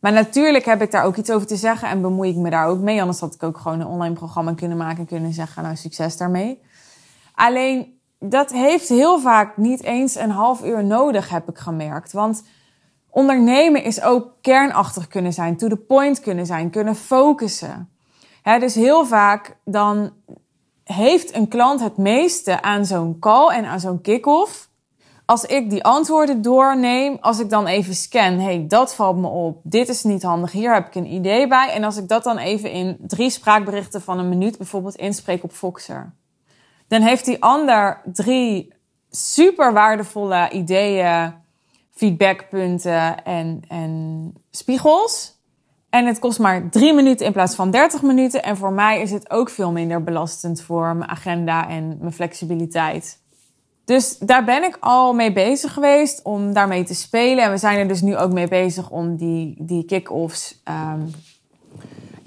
[0.00, 2.66] Maar natuurlijk heb ik daar ook iets over te zeggen en bemoei ik me daar
[2.66, 3.00] ook mee.
[3.00, 6.16] Anders had ik ook gewoon een online programma kunnen maken en kunnen zeggen, nou succes
[6.16, 6.60] daarmee.
[7.34, 12.12] Alleen dat heeft heel vaak niet eens een half uur nodig, heb ik gemerkt.
[12.12, 12.42] Want
[13.10, 17.88] ondernemen is ook kernachtig kunnen zijn, to the point kunnen zijn, kunnen focussen.
[18.42, 20.12] Dus heel vaak dan
[20.84, 24.70] heeft een klant het meeste aan zo'n call en aan zo'n kick-off
[25.30, 29.60] als ik die antwoorden doorneem, als ik dan even scan, hey, dat valt me op,
[29.62, 31.70] dit is niet handig, hier heb ik een idee bij.
[31.72, 35.52] En als ik dat dan even in drie spraakberichten van een minuut bijvoorbeeld inspreek op
[35.52, 36.14] Foxer,
[36.90, 38.72] dan heeft die ander drie
[39.10, 41.32] super waardevolle ideeën,
[41.90, 45.38] feedbackpunten en, en spiegels.
[45.90, 48.42] En het kost maar drie minuten in plaats van 30 minuten.
[48.42, 53.18] En voor mij is het ook veel minder belastend voor mijn agenda en mijn flexibiliteit.
[53.84, 57.44] Dus daar ben ik al mee bezig geweest om daarmee te spelen.
[57.44, 60.62] En we zijn er dus nu ook mee bezig om die, die kick-offs.
[60.68, 61.10] Um,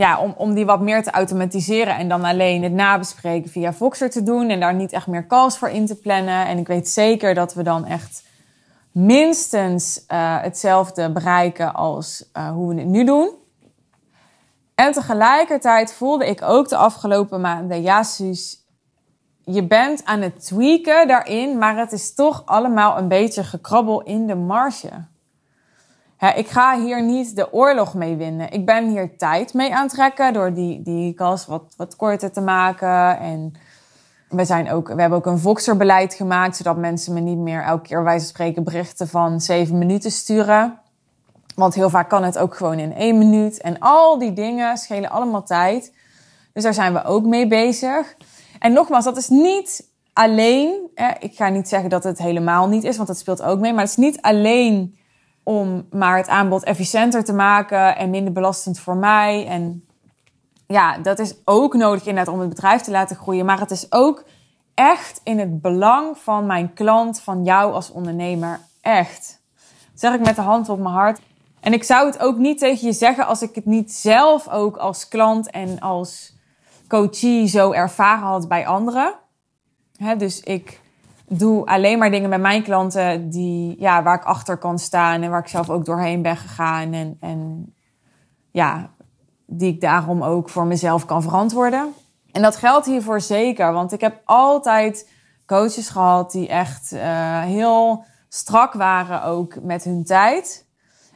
[0.04, 4.10] ja, om, om die wat meer te automatiseren en dan alleen het nabespreken via Voxer
[4.10, 4.50] te doen.
[4.50, 6.46] En daar niet echt meer calls voor in te plannen.
[6.48, 8.24] En ik weet zeker dat we dan echt
[8.92, 13.32] minstens uh, hetzelfde bereiken als uh, hoe we het nu doen.
[14.76, 18.58] En tegelijkertijd voelde ik ook de afgelopen maanden, ja, Suus,
[19.44, 24.28] je bent aan het tweaken daarin, maar het is toch allemaal een beetje gekrabbel in
[24.28, 25.12] de marge.
[26.32, 28.52] Ik ga hier niet de oorlog mee winnen.
[28.52, 33.20] Ik ben hier tijd mee aantrekken door die, die kast wat, wat korter te maken.
[33.20, 33.54] En
[34.30, 37.88] we, zijn ook, we hebben ook een Voxer-beleid gemaakt, zodat mensen me niet meer elke
[37.88, 40.80] keer wijze spreken berichten van zeven minuten sturen.
[41.56, 43.62] Want heel vaak kan het ook gewoon in één minuut.
[43.62, 45.94] En al die dingen schelen allemaal tijd.
[46.54, 48.16] Dus daar zijn we ook mee bezig.
[48.60, 50.90] En nogmaals, dat is niet alleen.
[51.20, 53.74] ik ga niet zeggen dat het helemaal niet is, want dat speelt ook mee.
[53.74, 55.02] Maar het is niet alleen
[55.44, 59.48] om maar het aanbod efficiënter te maken en minder belastend voor mij.
[59.48, 59.86] En
[60.68, 63.46] ja, dat is ook nodig inderdaad om het bedrijf te laten groeien.
[63.46, 64.24] Maar het is ook
[64.74, 68.60] echt in het belang van mijn klant, van jou als ondernemer.
[68.82, 69.42] Echt.
[69.92, 71.20] Dat zeg ik met de hand op mijn hart.
[71.60, 74.78] En ik zou het ook niet tegen je zeggen als ik het niet zelf ook
[74.78, 76.36] als klant en als
[76.88, 79.14] coachie zo ervaren had bij anderen.
[80.18, 80.82] dus ik
[81.28, 85.30] doe alleen maar dingen met mijn klanten die, ja, waar ik achter kan staan en
[85.30, 86.94] waar ik zelf ook doorheen ben gegaan.
[86.94, 87.74] En, en
[88.52, 88.90] ja,
[89.46, 91.94] die ik daarom ook voor mezelf kan verantwoorden.
[92.32, 95.10] En dat geldt hiervoor zeker, want ik heb altijd
[95.46, 100.66] coaches gehad die echt uh, heel strak waren ook met hun tijd.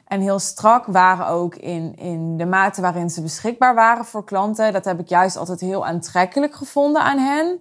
[0.07, 4.73] en heel strak waren ook in, in de mate waarin ze beschikbaar waren voor klanten.
[4.73, 7.59] Dat heb ik juist altijd heel aantrekkelijk gevonden aan hen.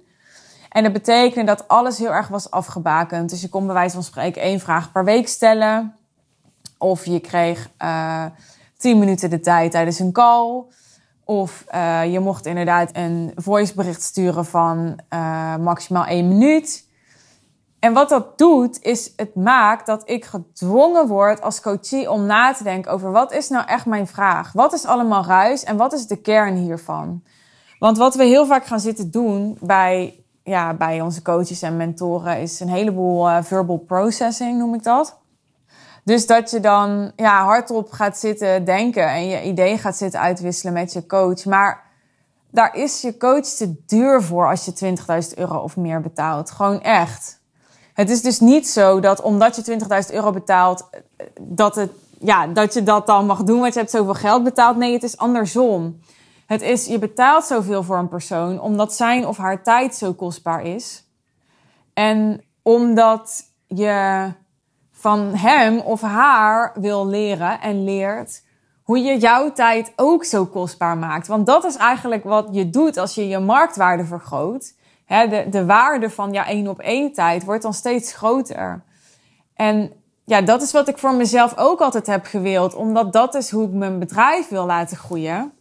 [0.76, 3.30] En dat betekende dat alles heel erg was afgebakend.
[3.30, 5.96] Dus je kon bij wijze van spreken één vraag per week stellen.
[6.78, 8.24] Of je kreeg uh,
[8.76, 10.64] tien minuten de tijd tijdens een call.
[11.24, 16.88] Of uh, je mocht inderdaad een voicebericht sturen van uh, maximaal één minuut.
[17.78, 22.52] En wat dat doet, is het maakt dat ik gedwongen word als coachie om na
[22.52, 24.52] te denken over wat is nou echt mijn vraag?
[24.52, 27.22] Wat is allemaal ruis en wat is de kern hiervan?
[27.78, 32.40] Want wat we heel vaak gaan zitten doen bij, ja, bij onze coaches en mentoren
[32.40, 35.18] is een heleboel uh, verbal processing, noem ik dat.
[36.04, 40.72] Dus dat je dan ja, hardop gaat zitten denken en je ideeën gaat zitten uitwisselen
[40.72, 41.44] met je coach.
[41.44, 41.82] Maar
[42.50, 44.96] daar is je coach te duur voor als je
[45.32, 46.50] 20.000 euro of meer betaalt.
[46.50, 47.40] Gewoon echt.
[47.94, 49.78] Het is dus niet zo dat omdat je
[50.08, 50.88] 20.000 euro betaalt,
[51.40, 54.76] dat, het, ja, dat je dat dan mag doen, want je hebt zoveel geld betaald.
[54.76, 56.00] Nee, het is andersom.
[56.46, 60.62] Het is, je betaalt zoveel voor een persoon omdat zijn of haar tijd zo kostbaar
[60.62, 61.04] is.
[61.94, 64.32] En omdat je
[64.92, 68.44] van hem of haar wil leren en leert
[68.82, 71.26] hoe je jouw tijd ook zo kostbaar maakt.
[71.26, 74.74] Want dat is eigenlijk wat je doet als je je marktwaarde vergroot.
[75.06, 78.82] de, de waarde van jouw één op één tijd wordt dan steeds groter.
[79.54, 79.92] En
[80.24, 82.74] ja, dat is wat ik voor mezelf ook altijd heb gewild.
[82.74, 85.52] Omdat dat is hoe ik mijn bedrijf wil laten groeien.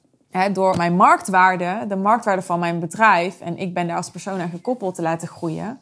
[0.53, 3.39] Door mijn marktwaarde, de marktwaarde van mijn bedrijf.
[3.39, 5.79] En ik ben daar als persoon aan gekoppeld te laten groeien.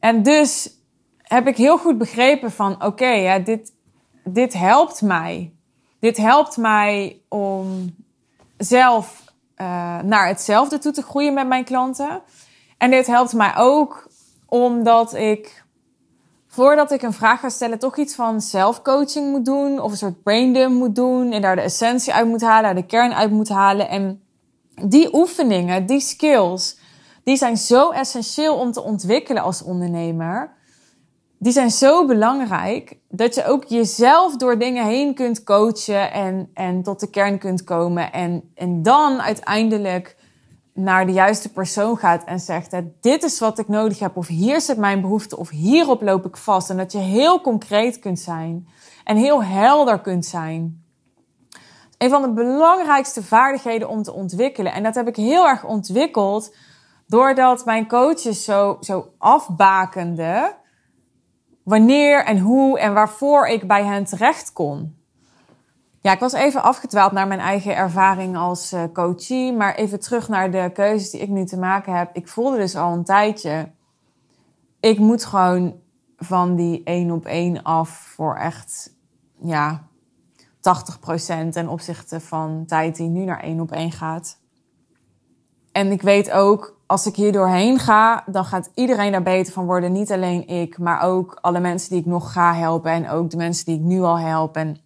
[0.00, 0.70] En dus
[1.22, 3.72] heb ik heel goed begrepen van oké, ja, dit,
[4.24, 5.52] dit helpt mij.
[5.98, 7.94] Dit helpt mij om
[8.56, 9.24] zelf
[9.56, 9.66] uh,
[10.00, 12.22] naar hetzelfde toe te groeien met mijn klanten.
[12.78, 14.06] En dit helpt mij ook
[14.46, 15.61] omdat ik,
[16.52, 19.80] voordat ik een vraag ga stellen, toch iets van zelfcoaching moet doen.
[19.80, 21.32] Of een soort braindump moet doen.
[21.32, 23.88] En daar de essentie uit moet halen, de kern uit moet halen.
[23.88, 24.22] En
[24.86, 26.78] die oefeningen, die skills,
[27.24, 30.60] die zijn zo essentieel om te ontwikkelen als ondernemer
[31.42, 36.82] die zijn zo belangrijk dat je ook jezelf door dingen heen kunt coachen en, en
[36.82, 38.12] tot de kern kunt komen.
[38.12, 40.16] En, en dan uiteindelijk
[40.74, 44.60] naar de juiste persoon gaat en zegt: Dit is wat ik nodig heb, of hier
[44.60, 46.70] zit mijn behoefte, of hierop loop ik vast.
[46.70, 48.68] En dat je heel concreet kunt zijn
[49.04, 50.84] en heel helder kunt zijn.
[51.98, 54.72] Een van de belangrijkste vaardigheden om te ontwikkelen.
[54.72, 56.54] En dat heb ik heel erg ontwikkeld
[57.06, 60.56] doordat mijn coaches zo, zo afbakenden
[61.62, 65.01] wanneer en hoe en waarvoor ik bij hen terecht kon.
[66.02, 70.28] Ja, ik was even afgedwaald naar mijn eigen ervaring als uh, coachie, maar even terug
[70.28, 72.10] naar de keuzes die ik nu te maken heb.
[72.12, 73.70] Ik voelde dus al een tijdje,
[74.80, 75.80] ik moet gewoon
[76.16, 78.94] van die één op één af voor echt,
[79.40, 79.86] ja,
[80.56, 84.38] 80% ten opzichte van tijd die nu naar één op één gaat.
[85.72, 89.66] En ik weet ook, als ik hier doorheen ga, dan gaat iedereen daar beter van
[89.66, 89.92] worden.
[89.92, 92.90] Niet alleen ik, maar ook alle mensen die ik nog ga helpen.
[92.90, 94.56] En ook de mensen die ik nu al help.
[94.56, 94.76] En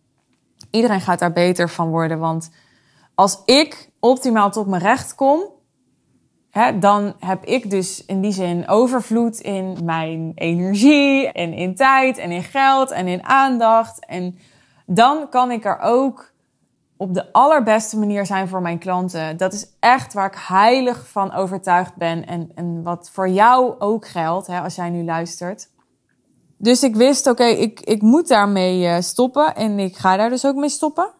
[0.76, 2.18] iedereen gaat daar beter van worden.
[2.18, 2.50] Want
[3.14, 5.40] als ik optimaal tot mijn recht kom,
[6.50, 11.32] hè, dan heb ik dus in die zin overvloed in mijn energie.
[11.32, 14.06] En in tijd en in geld en in aandacht.
[14.06, 14.38] En
[14.86, 16.32] dan kan ik er ook
[16.96, 19.36] op de allerbeste manier zijn voor mijn klanten.
[19.36, 22.26] Dat is echt waar ik heilig van overtuigd ben.
[22.26, 25.68] En, en wat voor jou ook geldt, hè, als jij nu luistert.
[26.56, 29.54] Dus ik wist, oké, ik, ik moet daarmee eh, stoppen.
[29.54, 31.10] En ik ga daar dus ook mee stoppen.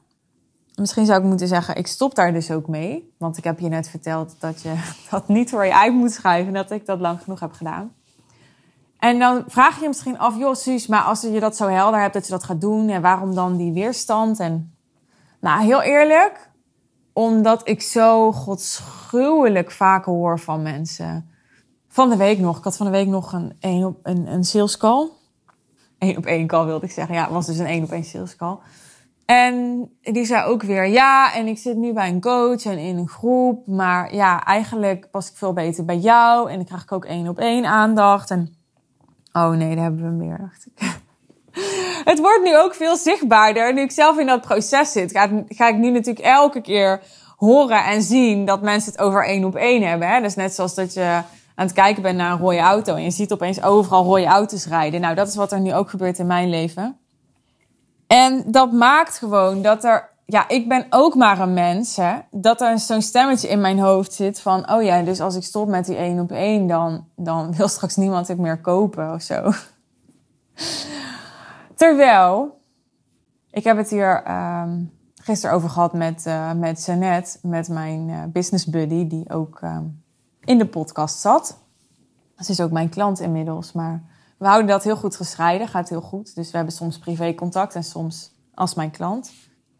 [0.75, 3.15] Misschien zou ik moeten zeggen, ik stop daar dus ook mee.
[3.19, 4.75] Want ik heb je net verteld dat je
[5.11, 6.53] dat niet voor je uit moet schrijven.
[6.53, 7.93] Dat ik dat lang genoeg heb gedaan.
[8.99, 12.01] En dan vraag je je misschien af, joh, Suus, maar als je dat zo helder
[12.01, 14.41] hebt dat je dat gaat doen, en waarom dan die weerstand?
[14.41, 14.77] En
[15.41, 16.51] nou, heel eerlijk,
[17.13, 21.31] omdat ik zo godschuwelijk vaak hoor van mensen.
[21.89, 22.59] Van de week nog.
[22.59, 25.09] Ik had van de week nog een, een, een sales call.
[25.99, 27.15] Eén op één call wilde ik zeggen.
[27.15, 28.57] Ja, het was dus een één op één sales call.
[29.27, 32.97] En die zei ook weer, ja, en ik zit nu bij een coach en in
[32.97, 33.67] een groep.
[33.67, 36.51] Maar ja, eigenlijk pas ik veel beter bij jou.
[36.51, 38.31] En dan krijg ik ook één op één aandacht.
[38.31, 38.57] En
[39.33, 41.05] oh nee, daar hebben we hem weer, dacht ik
[42.11, 43.75] het wordt nu ook veel zichtbaarder.
[43.75, 47.01] Nu ik zelf in dat proces zit, ga, ga ik nu natuurlijk elke keer
[47.37, 50.09] horen en zien dat mensen het over één op één hebben.
[50.09, 50.21] Hè?
[50.21, 51.21] Dus net zoals dat je
[51.57, 54.67] aan het kijken bent naar een rode auto en je ziet opeens overal rode auto's
[54.67, 55.01] rijden.
[55.01, 56.97] Nou, dat is wat er nu ook gebeurt in mijn leven.
[58.07, 62.61] En dat maakt gewoon dat er, ja, ik ben ook maar een mens, hè, dat
[62.61, 65.87] er zo'n stemmetje in mijn hoofd zit van, oh ja, dus als ik stop met
[65.87, 69.43] die één op één, dan, dan wil straks niemand het meer kopen of zo.
[71.75, 72.61] Terwijl
[73.51, 74.83] Ik heb het hier ehm,
[75.15, 79.85] gisteren over gehad met, uh, met Jeannette, met mijn uh, business buddy, die ook ehm,
[80.47, 81.59] in de podcast zat.
[82.39, 84.03] Ze is ook mijn klant inmiddels, maar
[84.39, 86.35] we houden dat heel goed gescheiden, gaat heel goed.
[86.35, 89.33] Dus we hebben soms privécontact en soms als mijn klant.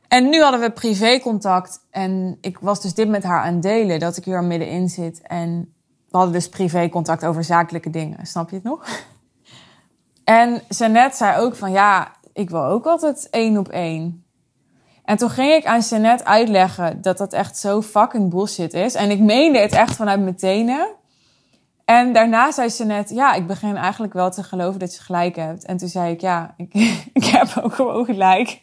[0.09, 4.17] En nu hadden we privécontact en ik was dus dit met haar aan delen, dat
[4.17, 5.21] ik hier middenin zit.
[5.23, 5.75] En
[6.11, 8.87] we hadden dus privécontact over zakelijke dingen, snap je het nog?
[10.25, 14.26] En Jeannette zei ook van ja, ik wil ook altijd één op één.
[15.07, 18.95] En toen ging ik aan Jeannette uitleggen dat dat echt zo fucking bullshit is.
[18.95, 20.89] En ik meende het echt vanuit mijn tenen.
[21.85, 25.65] En daarna zei ze ja, ik begin eigenlijk wel te geloven dat je gelijk hebt.
[25.65, 26.75] En toen zei ik, ja, ik,
[27.13, 28.61] ik heb ook gewoon gelijk.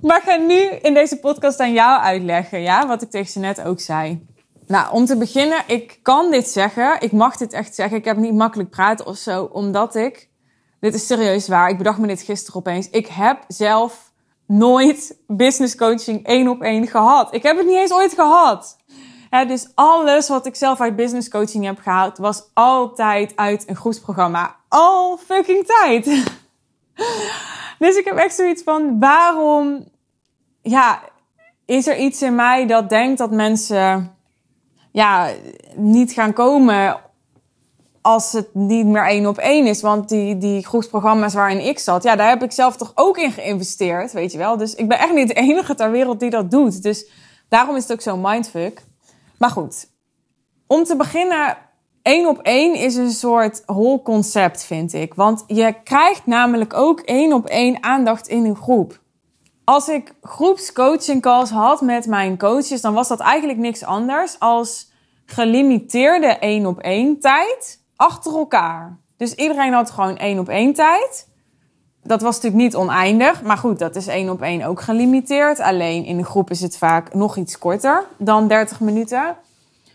[0.00, 3.64] maar ik ga nu in deze podcast aan jou uitleggen, ja, wat ik tegen ze
[3.64, 4.26] ook zei.
[4.66, 6.96] Nou, om te beginnen, ik kan dit zeggen.
[7.00, 7.96] Ik mag dit echt zeggen.
[7.96, 10.28] Ik heb niet makkelijk praten of zo, omdat ik...
[10.80, 11.68] Dit is serieus waar.
[11.68, 12.90] Ik bedacht me dit gisteren opeens.
[12.90, 14.07] Ik heb zelf
[14.48, 17.34] nooit business coaching één op één gehad.
[17.34, 18.76] Ik heb het niet eens ooit gehad
[19.30, 24.56] dus alles wat ik zelf uit business coaching heb gehaald, was altijd uit een groepsprogramma.
[24.68, 26.04] Al fucking tijd.
[27.78, 29.88] dus ik heb echt zoiets van, waarom,
[30.62, 31.02] ja,
[31.64, 34.16] is er iets in mij dat denkt dat mensen,
[34.92, 35.30] ja,
[35.74, 37.00] niet gaan komen
[38.08, 39.80] als het niet meer één op één is.
[39.80, 43.32] Want die, die groepsprogramma's waarin ik zat, ja, daar heb ik zelf toch ook in
[43.32, 44.56] geïnvesteerd, weet je wel.
[44.56, 46.82] Dus ik ben echt niet de enige ter wereld die dat doet.
[46.82, 47.10] Dus
[47.48, 48.82] daarom is het ook zo'n mindfuck.
[49.38, 49.88] Maar goed,
[50.66, 51.56] om te beginnen,
[52.02, 55.14] één op één is een soort hol concept, vind ik.
[55.14, 59.00] Want je krijgt namelijk ook één op één aandacht in een groep.
[59.64, 64.90] Als ik groepscoaching calls had met mijn coaches, dan was dat eigenlijk niks anders als
[65.26, 68.98] gelimiteerde één op één tijd achter elkaar.
[69.16, 71.28] Dus iedereen had gewoon één op één tijd.
[72.02, 75.60] Dat was natuurlijk niet oneindig, maar goed, dat is één op één ook gelimiteerd.
[75.60, 79.36] Alleen in een groep is het vaak nog iets korter dan 30 minuten.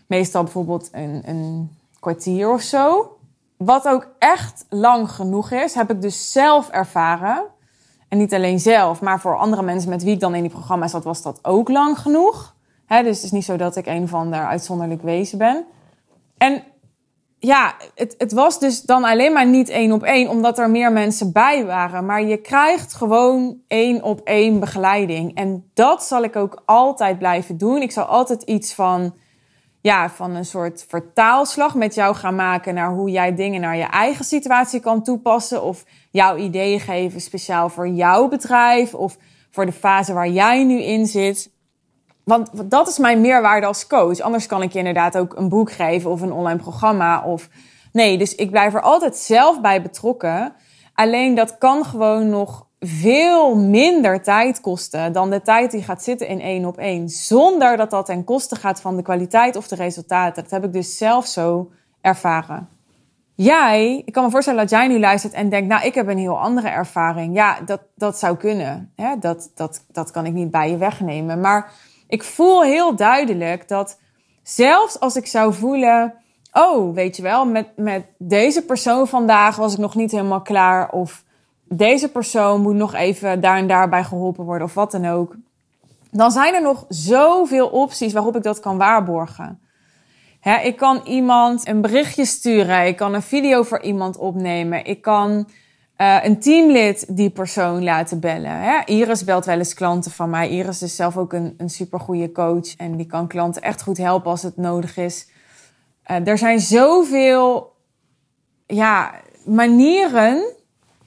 [0.06, 3.16] Meestal bijvoorbeeld een, een kwartier of zo.
[3.56, 7.42] Wat ook echt lang genoeg is, heb ik dus zelf ervaren.
[8.08, 10.90] En niet alleen zelf, maar voor andere mensen met wie ik dan in die programma's
[10.90, 12.54] zat, was dat ook lang genoeg.
[12.88, 15.64] dus het is niet zo dat ik een van de uitzonderlijk wezen ben.
[16.36, 16.62] En
[17.44, 20.92] ja, het, het was dus dan alleen maar niet één op één, omdat er meer
[20.92, 22.06] mensen bij waren.
[22.06, 25.34] Maar je krijgt gewoon één op één begeleiding.
[25.34, 27.82] En dat zal ik ook altijd blijven doen.
[27.82, 29.14] Ik zal altijd iets van,
[29.80, 33.88] ja, van een soort vertaalslag met jou gaan maken naar hoe jij dingen naar je
[33.90, 35.62] eigen situatie kan toepassen.
[35.62, 39.16] Of jouw ideeën geven speciaal voor jouw bedrijf of
[39.50, 41.52] voor de fase waar jij nu in zit.
[42.24, 44.20] Want dat is mijn meerwaarde als coach.
[44.20, 47.22] Anders kan ik je inderdaad ook een boek geven of een online programma.
[47.22, 47.48] Of
[47.92, 50.52] nee, dus ik blijf er altijd zelf bij betrokken.
[50.94, 56.28] Alleen dat kan gewoon nog veel minder tijd kosten dan de tijd die gaat zitten
[56.28, 57.08] in één op één.
[57.08, 60.42] Zonder dat dat ten koste gaat van de kwaliteit of de resultaten.
[60.42, 62.68] Dat heb ik dus zelf zo ervaren.
[63.36, 66.18] Jij, ik kan me voorstellen dat jij nu luistert en denkt, nou, ik heb een
[66.18, 67.34] heel andere ervaring.
[67.34, 68.92] Ja, dat, dat zou kunnen.
[69.20, 71.40] Dat, dat, dat kan ik niet bij je wegnemen.
[71.40, 71.72] Maar
[72.14, 73.98] ik voel heel duidelijk dat
[74.42, 76.14] zelfs als ik zou voelen,
[76.52, 80.90] oh, weet je wel, met, met deze persoon vandaag was ik nog niet helemaal klaar.
[80.90, 81.24] Of
[81.64, 85.34] deze persoon moet nog even daar en daarbij geholpen worden of wat dan ook.
[86.10, 89.60] Dan zijn er nog zoveel opties waarop ik dat kan waarborgen.
[90.62, 92.86] ik kan iemand een berichtje sturen.
[92.86, 94.84] Ik kan een video voor iemand opnemen.
[94.84, 95.48] Ik kan
[95.98, 98.60] uh, een teamlid die persoon laten bellen.
[98.60, 98.80] Hè?
[98.84, 100.48] Iris belt wel eens klanten van mij.
[100.48, 102.76] Iris is zelf ook een, een supergoeie coach.
[102.76, 105.28] En die kan klanten echt goed helpen als het nodig is.
[106.10, 107.72] Uh, er zijn zoveel
[108.66, 110.52] ja, manieren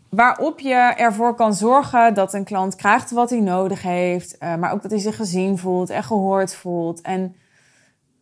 [0.10, 4.36] waarop je ervoor kan zorgen dat een klant krijgt wat hij nodig heeft.
[4.40, 7.02] Uh, maar ook dat hij zich gezien voelt en gehoord voelt.
[7.02, 7.36] En,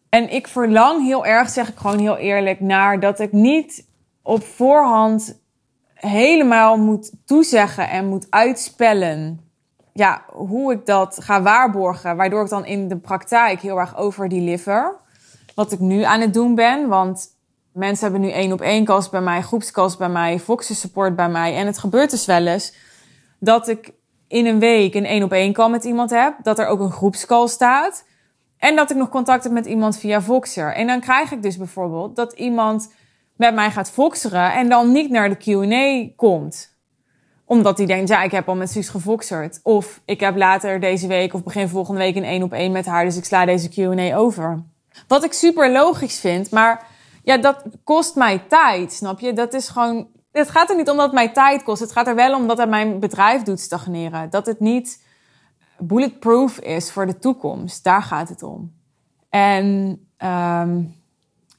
[0.10, 3.86] en ik verlang heel erg, zeg ik gewoon heel eerlijk, naar dat ik niet
[4.22, 5.44] op voorhand
[5.96, 9.40] helemaal moet toezeggen en moet uitspellen.
[9.94, 12.16] Ja, hoe ik dat ga waarborgen.
[12.16, 14.96] Waardoor ik dan in de praktijk heel erg over deliver.
[15.56, 16.88] Wat ik nu aan het doen ben.
[16.88, 17.28] Want
[17.72, 21.30] mensen hebben nu één op één kast bij mij, groepskast bij mij, Foxen support bij
[21.30, 21.56] mij.
[21.56, 22.74] En het gebeurt dus wel eens
[23.40, 23.94] dat ik
[24.28, 26.36] in een week een één op één call met iemand heb.
[26.44, 28.06] Dat er ook een groepscall staat.
[28.58, 30.74] En dat ik nog contact heb met iemand via Voxer.
[30.74, 32.92] En dan krijg ik dus bijvoorbeeld dat iemand
[33.36, 36.74] met mij gaat foxeren en dan niet naar de Q&A komt.
[37.46, 39.60] Omdat hij denkt, ja, ik heb al met Suus gefoxerd.
[39.64, 42.86] Of ik heb later deze week of begin volgende week een één op één met
[42.86, 44.64] haar, dus ik sla deze Q&A over.
[45.08, 46.88] Wat ik super logisch vind, maar
[47.24, 49.34] ja, dat kost mij tijd, snap je?
[49.34, 51.82] Dat is gewoon Het gaat er niet om dat het mij tijd kost.
[51.82, 54.30] Het gaat er wel om dat het mijn bedrijf doet stagneren.
[54.30, 55.04] Dat het niet
[55.78, 57.84] bulletproof is voor de toekomst.
[57.84, 58.74] Daar gaat het om.
[59.30, 59.66] En
[60.18, 60.96] um,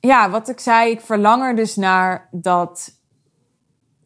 [0.07, 2.91] ja, wat ik zei, ik verlang er dus naar dat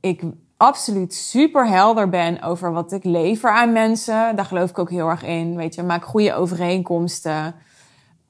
[0.01, 0.23] ik
[0.57, 4.37] absoluut super helder ben over wat ik lever aan mensen.
[4.37, 5.57] Daar geloof ik ook heel erg in.
[5.57, 7.55] Weet je, maak goede overeenkomsten.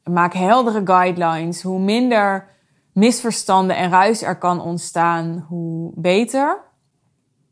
[0.05, 1.63] Maak heldere guidelines.
[1.63, 2.49] Hoe minder
[2.93, 6.61] misverstanden en ruis er kan ontstaan, hoe beter.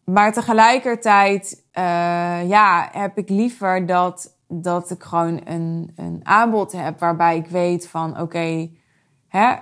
[0.04, 6.98] Maar tegelijkertijd uh, ja, heb ik liever dat, dat ik gewoon een, een aanbod heb
[6.98, 8.70] waarbij ik weet van oké,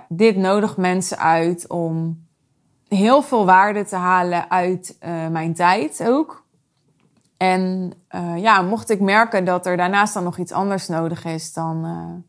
[0.09, 2.25] dit nodigt mensen uit om
[2.87, 6.45] heel veel waarde te halen uit uh, mijn tijd ook.
[7.37, 11.53] En uh, ja, mocht ik merken dat er daarnaast dan nog iets anders nodig is,
[11.53, 12.23] dan, uh,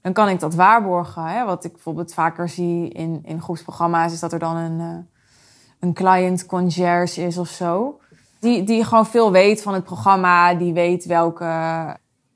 [0.00, 1.24] dan kan ik dat waarborgen.
[1.24, 1.44] Hè?
[1.44, 5.08] Wat ik bijvoorbeeld vaker zie in, in groepsprogramma's, is dat er dan een,
[5.80, 7.98] een client concierge is of zo.
[8.38, 11.44] Die, die gewoon veel weet van het programma, die weet welke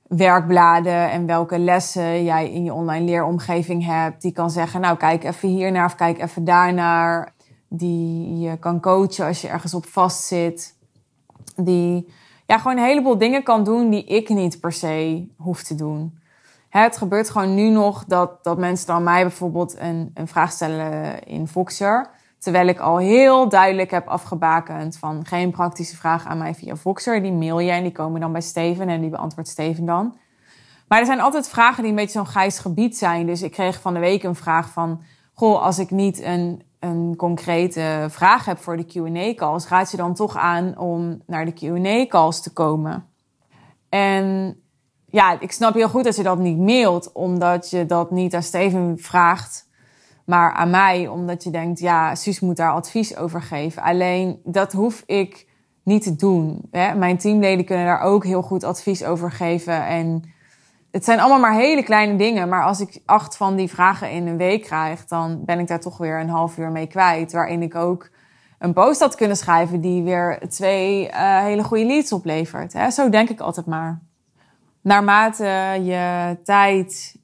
[0.08, 4.22] werkbladen en welke lessen jij in je online leeromgeving hebt.
[4.22, 7.32] Die kan zeggen, nou kijk even hiernaar of kijk even daarnaar.
[7.68, 10.74] Die je kan coachen als je ergens op vast zit.
[11.56, 12.12] Die
[12.46, 16.18] ja, gewoon een heleboel dingen kan doen die ik niet per se hoef te doen.
[16.68, 21.24] Het gebeurt gewoon nu nog dat, dat mensen dan mij bijvoorbeeld een, een vraag stellen
[21.24, 22.10] in Voxer.
[22.38, 27.22] Terwijl ik al heel duidelijk heb afgebakend van geen praktische vraag aan mij via Voxer.
[27.22, 30.16] Die mail je en die komen dan bij Steven en die beantwoordt Steven dan.
[30.88, 33.26] Maar er zijn altijd vragen die een beetje zo'n grijs gebied zijn.
[33.26, 35.02] Dus ik kreeg van de week een vraag van...
[35.34, 39.68] Goh, als ik niet een, een concrete vraag heb voor de Q&A-calls...
[39.68, 43.06] raad je dan toch aan om naar de Q&A-calls te komen?
[43.88, 44.56] En
[45.06, 47.12] ja, ik snap heel goed dat je dat niet mailt...
[47.12, 49.67] omdat je dat niet aan Steven vraagt
[50.28, 53.82] maar aan mij, omdat je denkt, ja, Suus moet daar advies over geven.
[53.82, 55.46] Alleen dat hoef ik
[55.82, 56.60] niet te doen.
[56.70, 56.94] Hè?
[56.94, 59.86] Mijn teamleden kunnen daar ook heel goed advies over geven.
[59.86, 60.22] En
[60.90, 62.48] het zijn allemaal maar hele kleine dingen.
[62.48, 65.80] Maar als ik acht van die vragen in een week krijg, dan ben ik daar
[65.80, 67.32] toch weer een half uur mee kwijt.
[67.32, 68.10] Waarin ik ook
[68.58, 72.72] een post had kunnen schrijven die weer twee uh, hele goede leads oplevert.
[72.72, 72.90] Hè?
[72.90, 74.00] Zo denk ik altijd maar.
[74.80, 77.17] Naarmate je tijd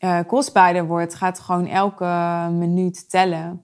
[0.00, 2.06] uh, kostbaarder wordt, gaat gewoon elke
[2.52, 3.62] minuut tellen.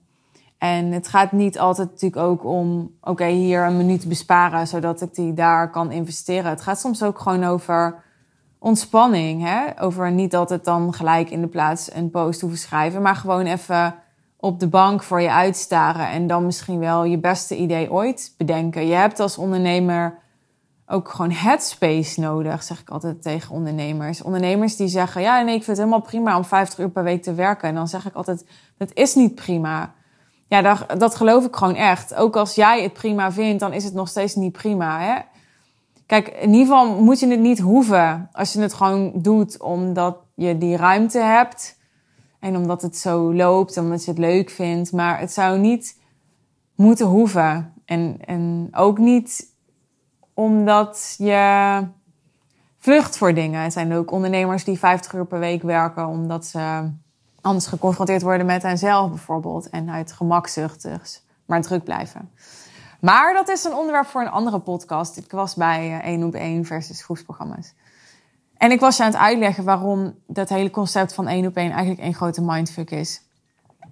[0.57, 5.15] En het gaat niet altijd natuurlijk ook om, oké, hier een minuut besparen, zodat ik
[5.15, 6.49] die daar kan investeren.
[6.49, 8.03] Het gaat soms ook gewoon over
[8.59, 9.43] ontspanning.
[9.43, 9.81] Hè?
[9.81, 13.95] Over niet het dan gelijk in de plaats een post hoeven schrijven, maar gewoon even
[14.37, 18.87] op de bank voor je uitstaren en dan misschien wel je beste idee ooit bedenken.
[18.87, 20.17] Je hebt als ondernemer
[20.87, 24.21] ook gewoon headspace nodig, zeg ik altijd tegen ondernemers.
[24.21, 27.23] Ondernemers die zeggen, ja, nee, ik vind het helemaal prima om 50 uur per week
[27.23, 27.69] te werken.
[27.69, 28.45] En dan zeg ik altijd,
[28.77, 29.93] dat is niet prima.
[30.47, 32.15] Ja, dat, dat geloof ik gewoon echt.
[32.15, 34.99] Ook als jij het prima vindt, dan is het nog steeds niet prima.
[34.99, 35.19] Hè?
[36.05, 38.29] Kijk, in ieder geval moet je het niet hoeven.
[38.31, 41.77] Als je het gewoon doet omdat je die ruimte hebt.
[42.39, 44.91] En omdat het zo loopt, omdat je het leuk vindt.
[44.91, 45.99] Maar het zou niet
[46.75, 47.73] moeten hoeven.
[47.85, 49.54] En, en ook niet
[50.35, 51.87] omdat je
[52.79, 53.63] vlucht voor dingen.
[53.63, 56.91] Er zijn ook ondernemers die 50 uur per week werken omdat ze
[57.41, 59.69] anders geconfronteerd worden met henzelf bijvoorbeeld.
[59.69, 62.31] En uit gemakzuchtig maar druk blijven.
[62.99, 65.17] Maar dat is een onderwerp voor een andere podcast.
[65.17, 67.73] Ik was bij 1 op 1 versus groepsprogramma's.
[68.57, 71.71] En ik was je aan het uitleggen waarom dat hele concept van 1 op 1
[71.71, 73.21] eigenlijk een grote mindfuck is.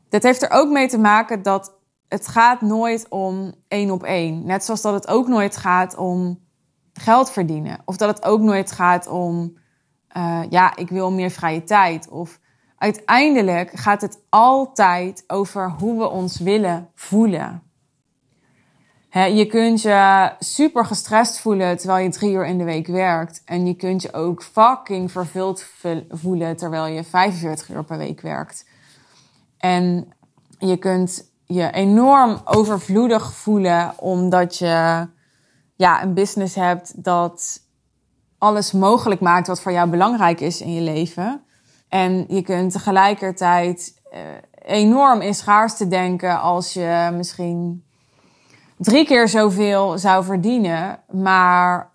[0.10, 1.74] Dat heeft er ook mee te maken dat
[2.14, 4.46] het gaat nooit om één op één.
[4.46, 6.40] Net zoals dat het ook nooit gaat om
[6.94, 7.80] geld verdienen.
[7.86, 9.58] Of dat het ook nooit gaat om,
[10.18, 12.10] uh, ja, ik wil meer vrije tijd.
[12.10, 12.40] Of
[12.78, 17.64] uiteindelijk gaat het altijd over hoe we ons willen voelen.
[19.10, 23.42] je kunt je super gestrest voelen terwijl je drie uur in de week werkt.
[23.46, 25.66] En je kunt je ook fucking vervuld
[26.10, 28.68] voelen terwijl je 45 uur per week werkt.
[29.58, 30.14] En
[30.58, 35.08] je kunt je enorm overvloedig voelen omdat je
[35.76, 37.62] ja, een business hebt dat
[38.38, 41.44] alles mogelijk maakt wat voor jou belangrijk is in je leven.
[41.90, 44.20] En je kunt tegelijkertijd uh,
[44.66, 47.84] enorm in schaarste denken als je misschien
[48.78, 51.92] drie keer zoveel zou verdienen, maar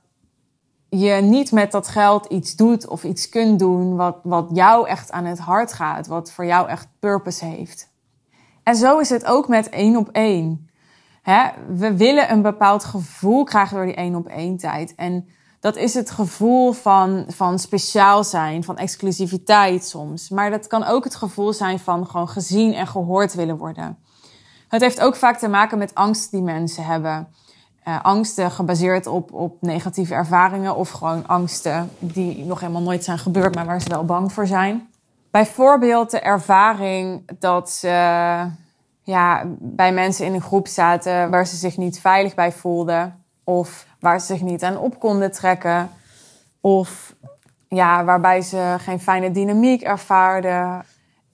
[0.89, 5.11] je niet met dat geld iets doet of iets kunt doen wat, wat jou echt
[5.11, 7.88] aan het hart gaat, wat voor jou echt purpose heeft.
[8.69, 10.71] En zo is het ook met één op één.
[11.69, 14.95] We willen een bepaald gevoel krijgen door die één op één tijd.
[14.95, 15.29] En
[15.61, 20.29] dat is het gevoel van, van speciaal zijn, van exclusiviteit soms.
[20.29, 23.99] Maar dat kan ook het gevoel zijn van gewoon gezien en gehoord willen worden.
[24.69, 27.29] Het heeft ook vaak te maken met angst die mensen hebben.
[27.89, 33.19] Uh, angsten gebaseerd op, op negatieve ervaringen of gewoon angsten die nog helemaal nooit zijn
[33.19, 34.89] gebeurd, maar waar ze wel bang voor zijn.
[35.31, 37.89] Bijvoorbeeld de ervaring dat ze
[39.03, 43.25] ja, bij mensen in een groep zaten waar ze zich niet veilig bij voelden.
[43.45, 45.91] Of waar ze zich niet aan op konden trekken.
[46.61, 47.15] Of
[47.69, 50.85] ja, waarbij ze geen fijne dynamiek ervaarden.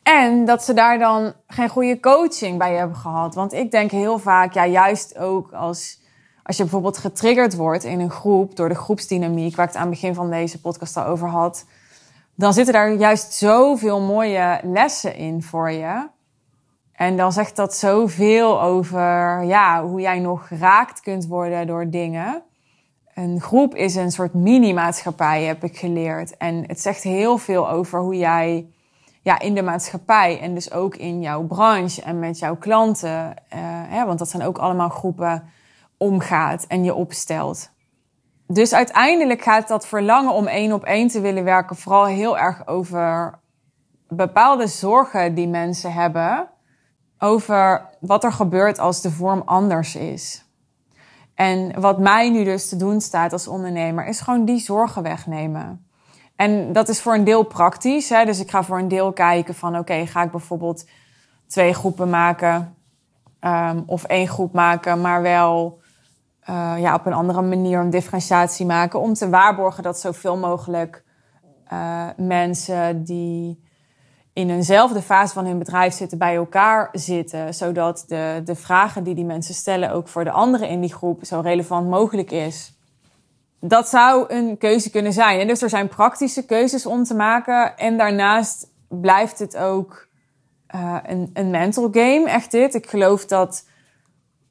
[0.02, 3.34] En dat ze daar dan geen goede coaching bij hebben gehad.
[3.34, 6.00] Want ik denk heel vaak, ja, juist ook als,
[6.42, 9.90] als je bijvoorbeeld getriggerd wordt in een groep door de groepsdynamiek, waar ik het aan
[9.90, 11.64] het begin van deze podcast al over had,
[12.34, 16.08] dan zitten daar juist zoveel mooie lessen in voor je.
[16.92, 22.42] En dan zegt dat zoveel over ja, hoe jij nog geraakt kunt worden door dingen.
[23.14, 26.36] Een groep is een soort mini-maatschappij, heb ik geleerd.
[26.36, 28.66] En het zegt heel veel over hoe jij
[29.22, 33.34] ja, in de maatschappij en dus ook in jouw branche en met jouw klanten,
[33.88, 35.50] hè, want dat zijn ook allemaal groepen,
[35.96, 37.70] omgaat en je opstelt.
[38.54, 42.66] Dus uiteindelijk gaat dat verlangen om één op één te willen werken vooral heel erg
[42.66, 43.38] over
[44.08, 46.48] bepaalde zorgen die mensen hebben
[47.18, 50.44] over wat er gebeurt als de vorm anders is.
[51.34, 55.86] En wat mij nu dus te doen staat als ondernemer, is gewoon die zorgen wegnemen.
[56.36, 58.08] En dat is voor een deel praktisch.
[58.08, 58.24] Hè?
[58.24, 60.88] Dus ik ga voor een deel kijken van oké, ga ik bijvoorbeeld
[61.46, 62.74] twee groepen maken.
[63.40, 65.82] Um, of één groep maken, maar wel
[66.50, 69.00] uh, ja, op een andere manier een differentiatie maken.
[69.00, 71.04] Om te waarborgen dat zoveel mogelijk
[71.72, 73.62] uh, mensen die
[74.32, 77.54] in eenzelfde fase van hun bedrijf zitten, bij elkaar zitten.
[77.54, 81.24] Zodat de, de vragen die die mensen stellen ook voor de anderen in die groep
[81.24, 82.72] zo relevant mogelijk is.
[83.60, 85.40] Dat zou een keuze kunnen zijn.
[85.40, 87.76] En dus er zijn praktische keuzes om te maken.
[87.76, 90.08] En daarnaast blijft het ook
[90.74, 92.74] uh, een, een mental game, echt dit.
[92.74, 93.66] Ik geloof dat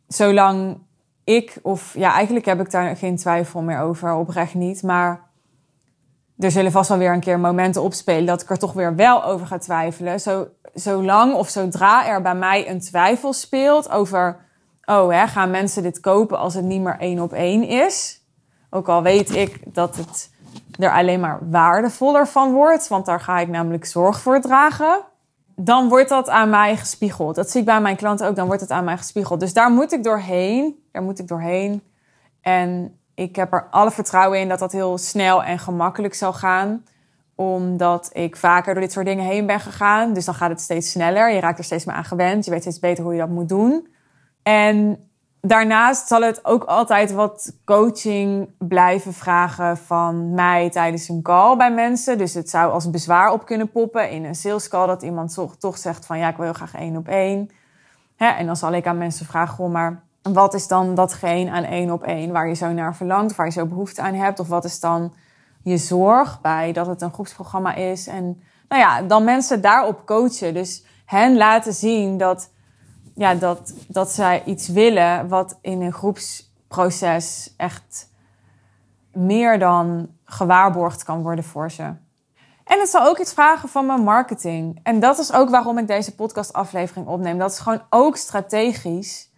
[0.08, 0.78] zolang
[1.24, 4.84] ik, of ja, eigenlijk heb ik daar geen twijfel meer over, oprecht niet.
[4.84, 5.22] Maar
[6.38, 9.24] er zullen vast wel weer een keer momenten opspelen dat ik er toch weer wel
[9.24, 10.20] over ga twijfelen.
[10.20, 14.38] Zo, zolang of zodra er bij mij een twijfel speelt over,
[14.86, 18.22] oh hè, gaan mensen dit kopen als het niet meer één op één is?
[18.70, 20.32] Ook al weet ik dat het
[20.80, 25.02] er alleen maar waardevoller van wordt, want daar ga ik namelijk zorg voor dragen.
[25.56, 27.36] Dan wordt dat aan mij gespiegeld.
[27.36, 29.40] Dat zie ik bij mijn klanten ook, dan wordt het aan mij gespiegeld.
[29.40, 30.84] Dus daar moet ik doorheen.
[30.92, 31.84] Daar moet ik doorheen.
[32.42, 36.84] En ik heb er alle vertrouwen in dat dat heel snel en gemakkelijk zal gaan.
[37.36, 40.14] Omdat ik vaker door dit soort dingen heen ben gegaan.
[40.14, 41.32] Dus dan gaat het steeds sneller.
[41.32, 42.46] Je raakt er steeds meer aan gewend.
[42.46, 43.88] Je weet steeds beter hoe je dat moet doen.
[44.44, 45.08] En
[45.48, 51.72] daarnaast zal het ook altijd wat coaching blijven vragen van mij tijdens een call bij
[51.72, 52.18] mensen.
[52.18, 55.78] Dus het zou als bezwaar op kunnen poppen in een sales call dat iemand toch,
[55.78, 57.50] zegt van ja, ik wil heel graag één op één.
[58.18, 61.92] en dan zal ik aan mensen vragen, goh, maar wat is dan datgene aan één
[61.92, 64.40] op één waar je zo naar verlangt, waar je zo behoefte aan hebt?
[64.40, 65.14] Of wat is dan
[65.64, 68.08] je zorg bij dat het een groepsprogramma is?
[68.08, 70.54] En nou ja, dan mensen daarop coachen.
[70.54, 72.50] Dus hen laten zien dat,
[73.16, 78.12] ja, dat, dat zij iets willen wat in een groepsproces echt
[79.12, 81.84] meer dan gewaarborgd kan worden voor ze.
[82.64, 84.80] En het zal ook iets vragen van mijn marketing.
[84.84, 87.38] En dat is ook waarom ik deze podcastaflevering opneem.
[87.38, 89.32] Dat is gewoon ook strategisch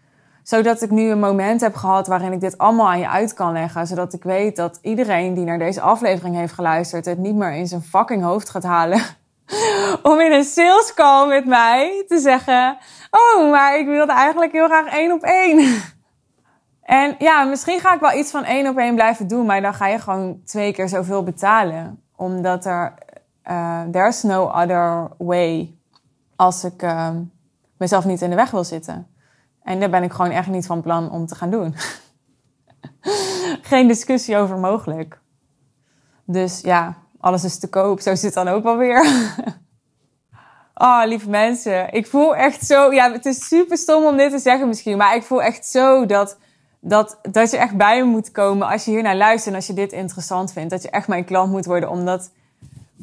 [0.47, 3.53] zodat ik nu een moment heb gehad waarin ik dit allemaal aan je uit kan
[3.53, 3.87] leggen.
[3.87, 7.67] Zodat ik weet dat iedereen die naar deze aflevering heeft geluisterd het niet meer in
[7.67, 9.01] zijn fucking hoofd gaat halen.
[10.11, 12.77] Om in een sales call met mij te zeggen:
[13.11, 15.57] Oh, maar ik wilde eigenlijk heel graag één op één.
[16.85, 19.73] En ja, misschien ga ik wel iets van één op één blijven doen, maar dan
[19.73, 22.01] ga je gewoon twee keer zoveel betalen.
[22.15, 22.93] Omdat er,
[23.45, 25.75] uh, there's no other way
[26.35, 27.09] als ik uh,
[27.77, 29.07] mezelf niet in de weg wil zitten.
[29.63, 31.75] En daar ben ik gewoon echt niet van plan om te gaan doen.
[33.71, 35.19] Geen discussie over mogelijk.
[36.25, 37.99] Dus ja, alles is te koop.
[37.99, 39.05] Zo zit dan ook wel weer.
[40.75, 41.93] oh, lieve mensen.
[41.93, 42.91] Ik voel echt zo...
[42.91, 44.97] Ja, het is super stom om dit te zeggen misschien.
[44.97, 46.37] Maar ik voel echt zo dat,
[46.79, 49.53] dat, dat je echt bij me moet komen als je hier naar luistert.
[49.53, 50.69] En als je dit interessant vindt.
[50.69, 51.89] Dat je echt mijn klant moet worden.
[51.89, 52.31] Omdat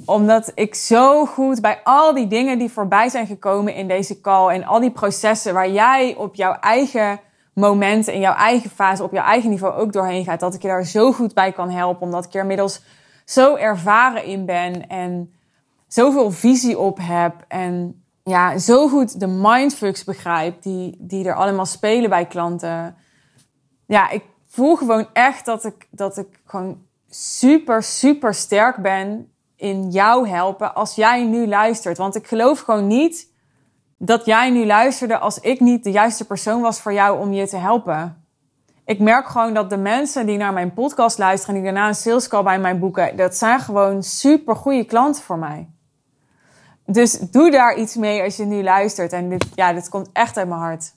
[0.05, 4.49] omdat ik zo goed bij al die dingen die voorbij zijn gekomen in deze call
[4.49, 7.21] en al die processen waar jij op jouw eigen
[7.55, 10.69] momenten, in jouw eigen fase, op jouw eigen niveau ook doorheen gaat, dat ik je
[10.69, 12.03] daar zo goed bij kan helpen.
[12.03, 12.81] Omdat ik inmiddels
[13.25, 15.35] zo ervaren in ben en
[15.87, 21.67] zoveel visie op heb en ja, zo goed de mindfucks begrijp die, die er allemaal
[21.67, 22.97] spelen bij klanten.
[23.87, 29.91] Ja, ik voel gewoon echt dat ik, dat ik gewoon super, super sterk ben in
[29.91, 31.99] jou helpen als jij nu luistert.
[31.99, 33.31] Want ik geloof gewoon niet
[33.99, 37.49] dat jij nu luisterde als ik niet de juiste persoon was voor jou om je
[37.49, 38.22] te helpen.
[38.85, 41.95] Ik merk gewoon dat de mensen die naar mijn podcast luisteren en die daarna een
[41.95, 45.69] sales call bij mij boeken, dat zijn gewoon super goede klanten voor mij.
[46.87, 49.13] Dus doe daar iets mee als je nu luistert.
[49.13, 50.95] En dit, ja, dit komt echt uit mijn hart.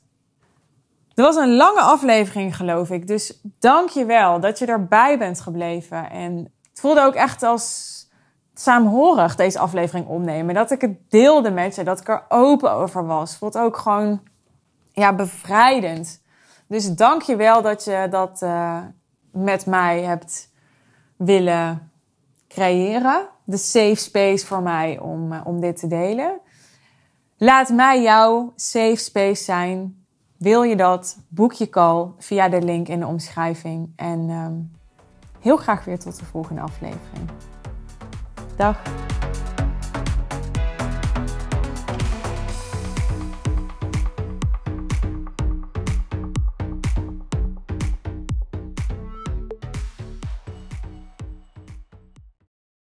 [1.14, 3.08] Er was een lange aflevering, geloof ik.
[3.08, 6.10] Dus dank je wel dat je erbij bent gebleven.
[6.10, 6.38] En
[6.70, 7.94] het voelde ook echt als
[8.54, 10.56] saamhorig deze aflevering opnemen.
[10.56, 13.38] Dat ik het deelde met je, dat ik er open over was.
[13.38, 14.22] Voelt ook gewoon
[14.92, 16.24] ja, bevrijdend.
[16.68, 18.80] Dus dank je wel dat je dat uh,
[19.32, 20.52] met mij hebt
[21.18, 21.92] willen
[22.48, 23.28] creëren.
[23.44, 26.40] De safe space voor mij om, uh, om dit te delen.
[27.38, 30.06] Laat mij jouw safe space zijn.
[30.38, 31.18] Wil je dat?
[31.28, 33.94] Boek je call via de link in de omschrijving.
[33.96, 34.72] En um,
[35.40, 37.30] heel graag weer tot de volgende aflevering.
[38.56, 38.82] Dag.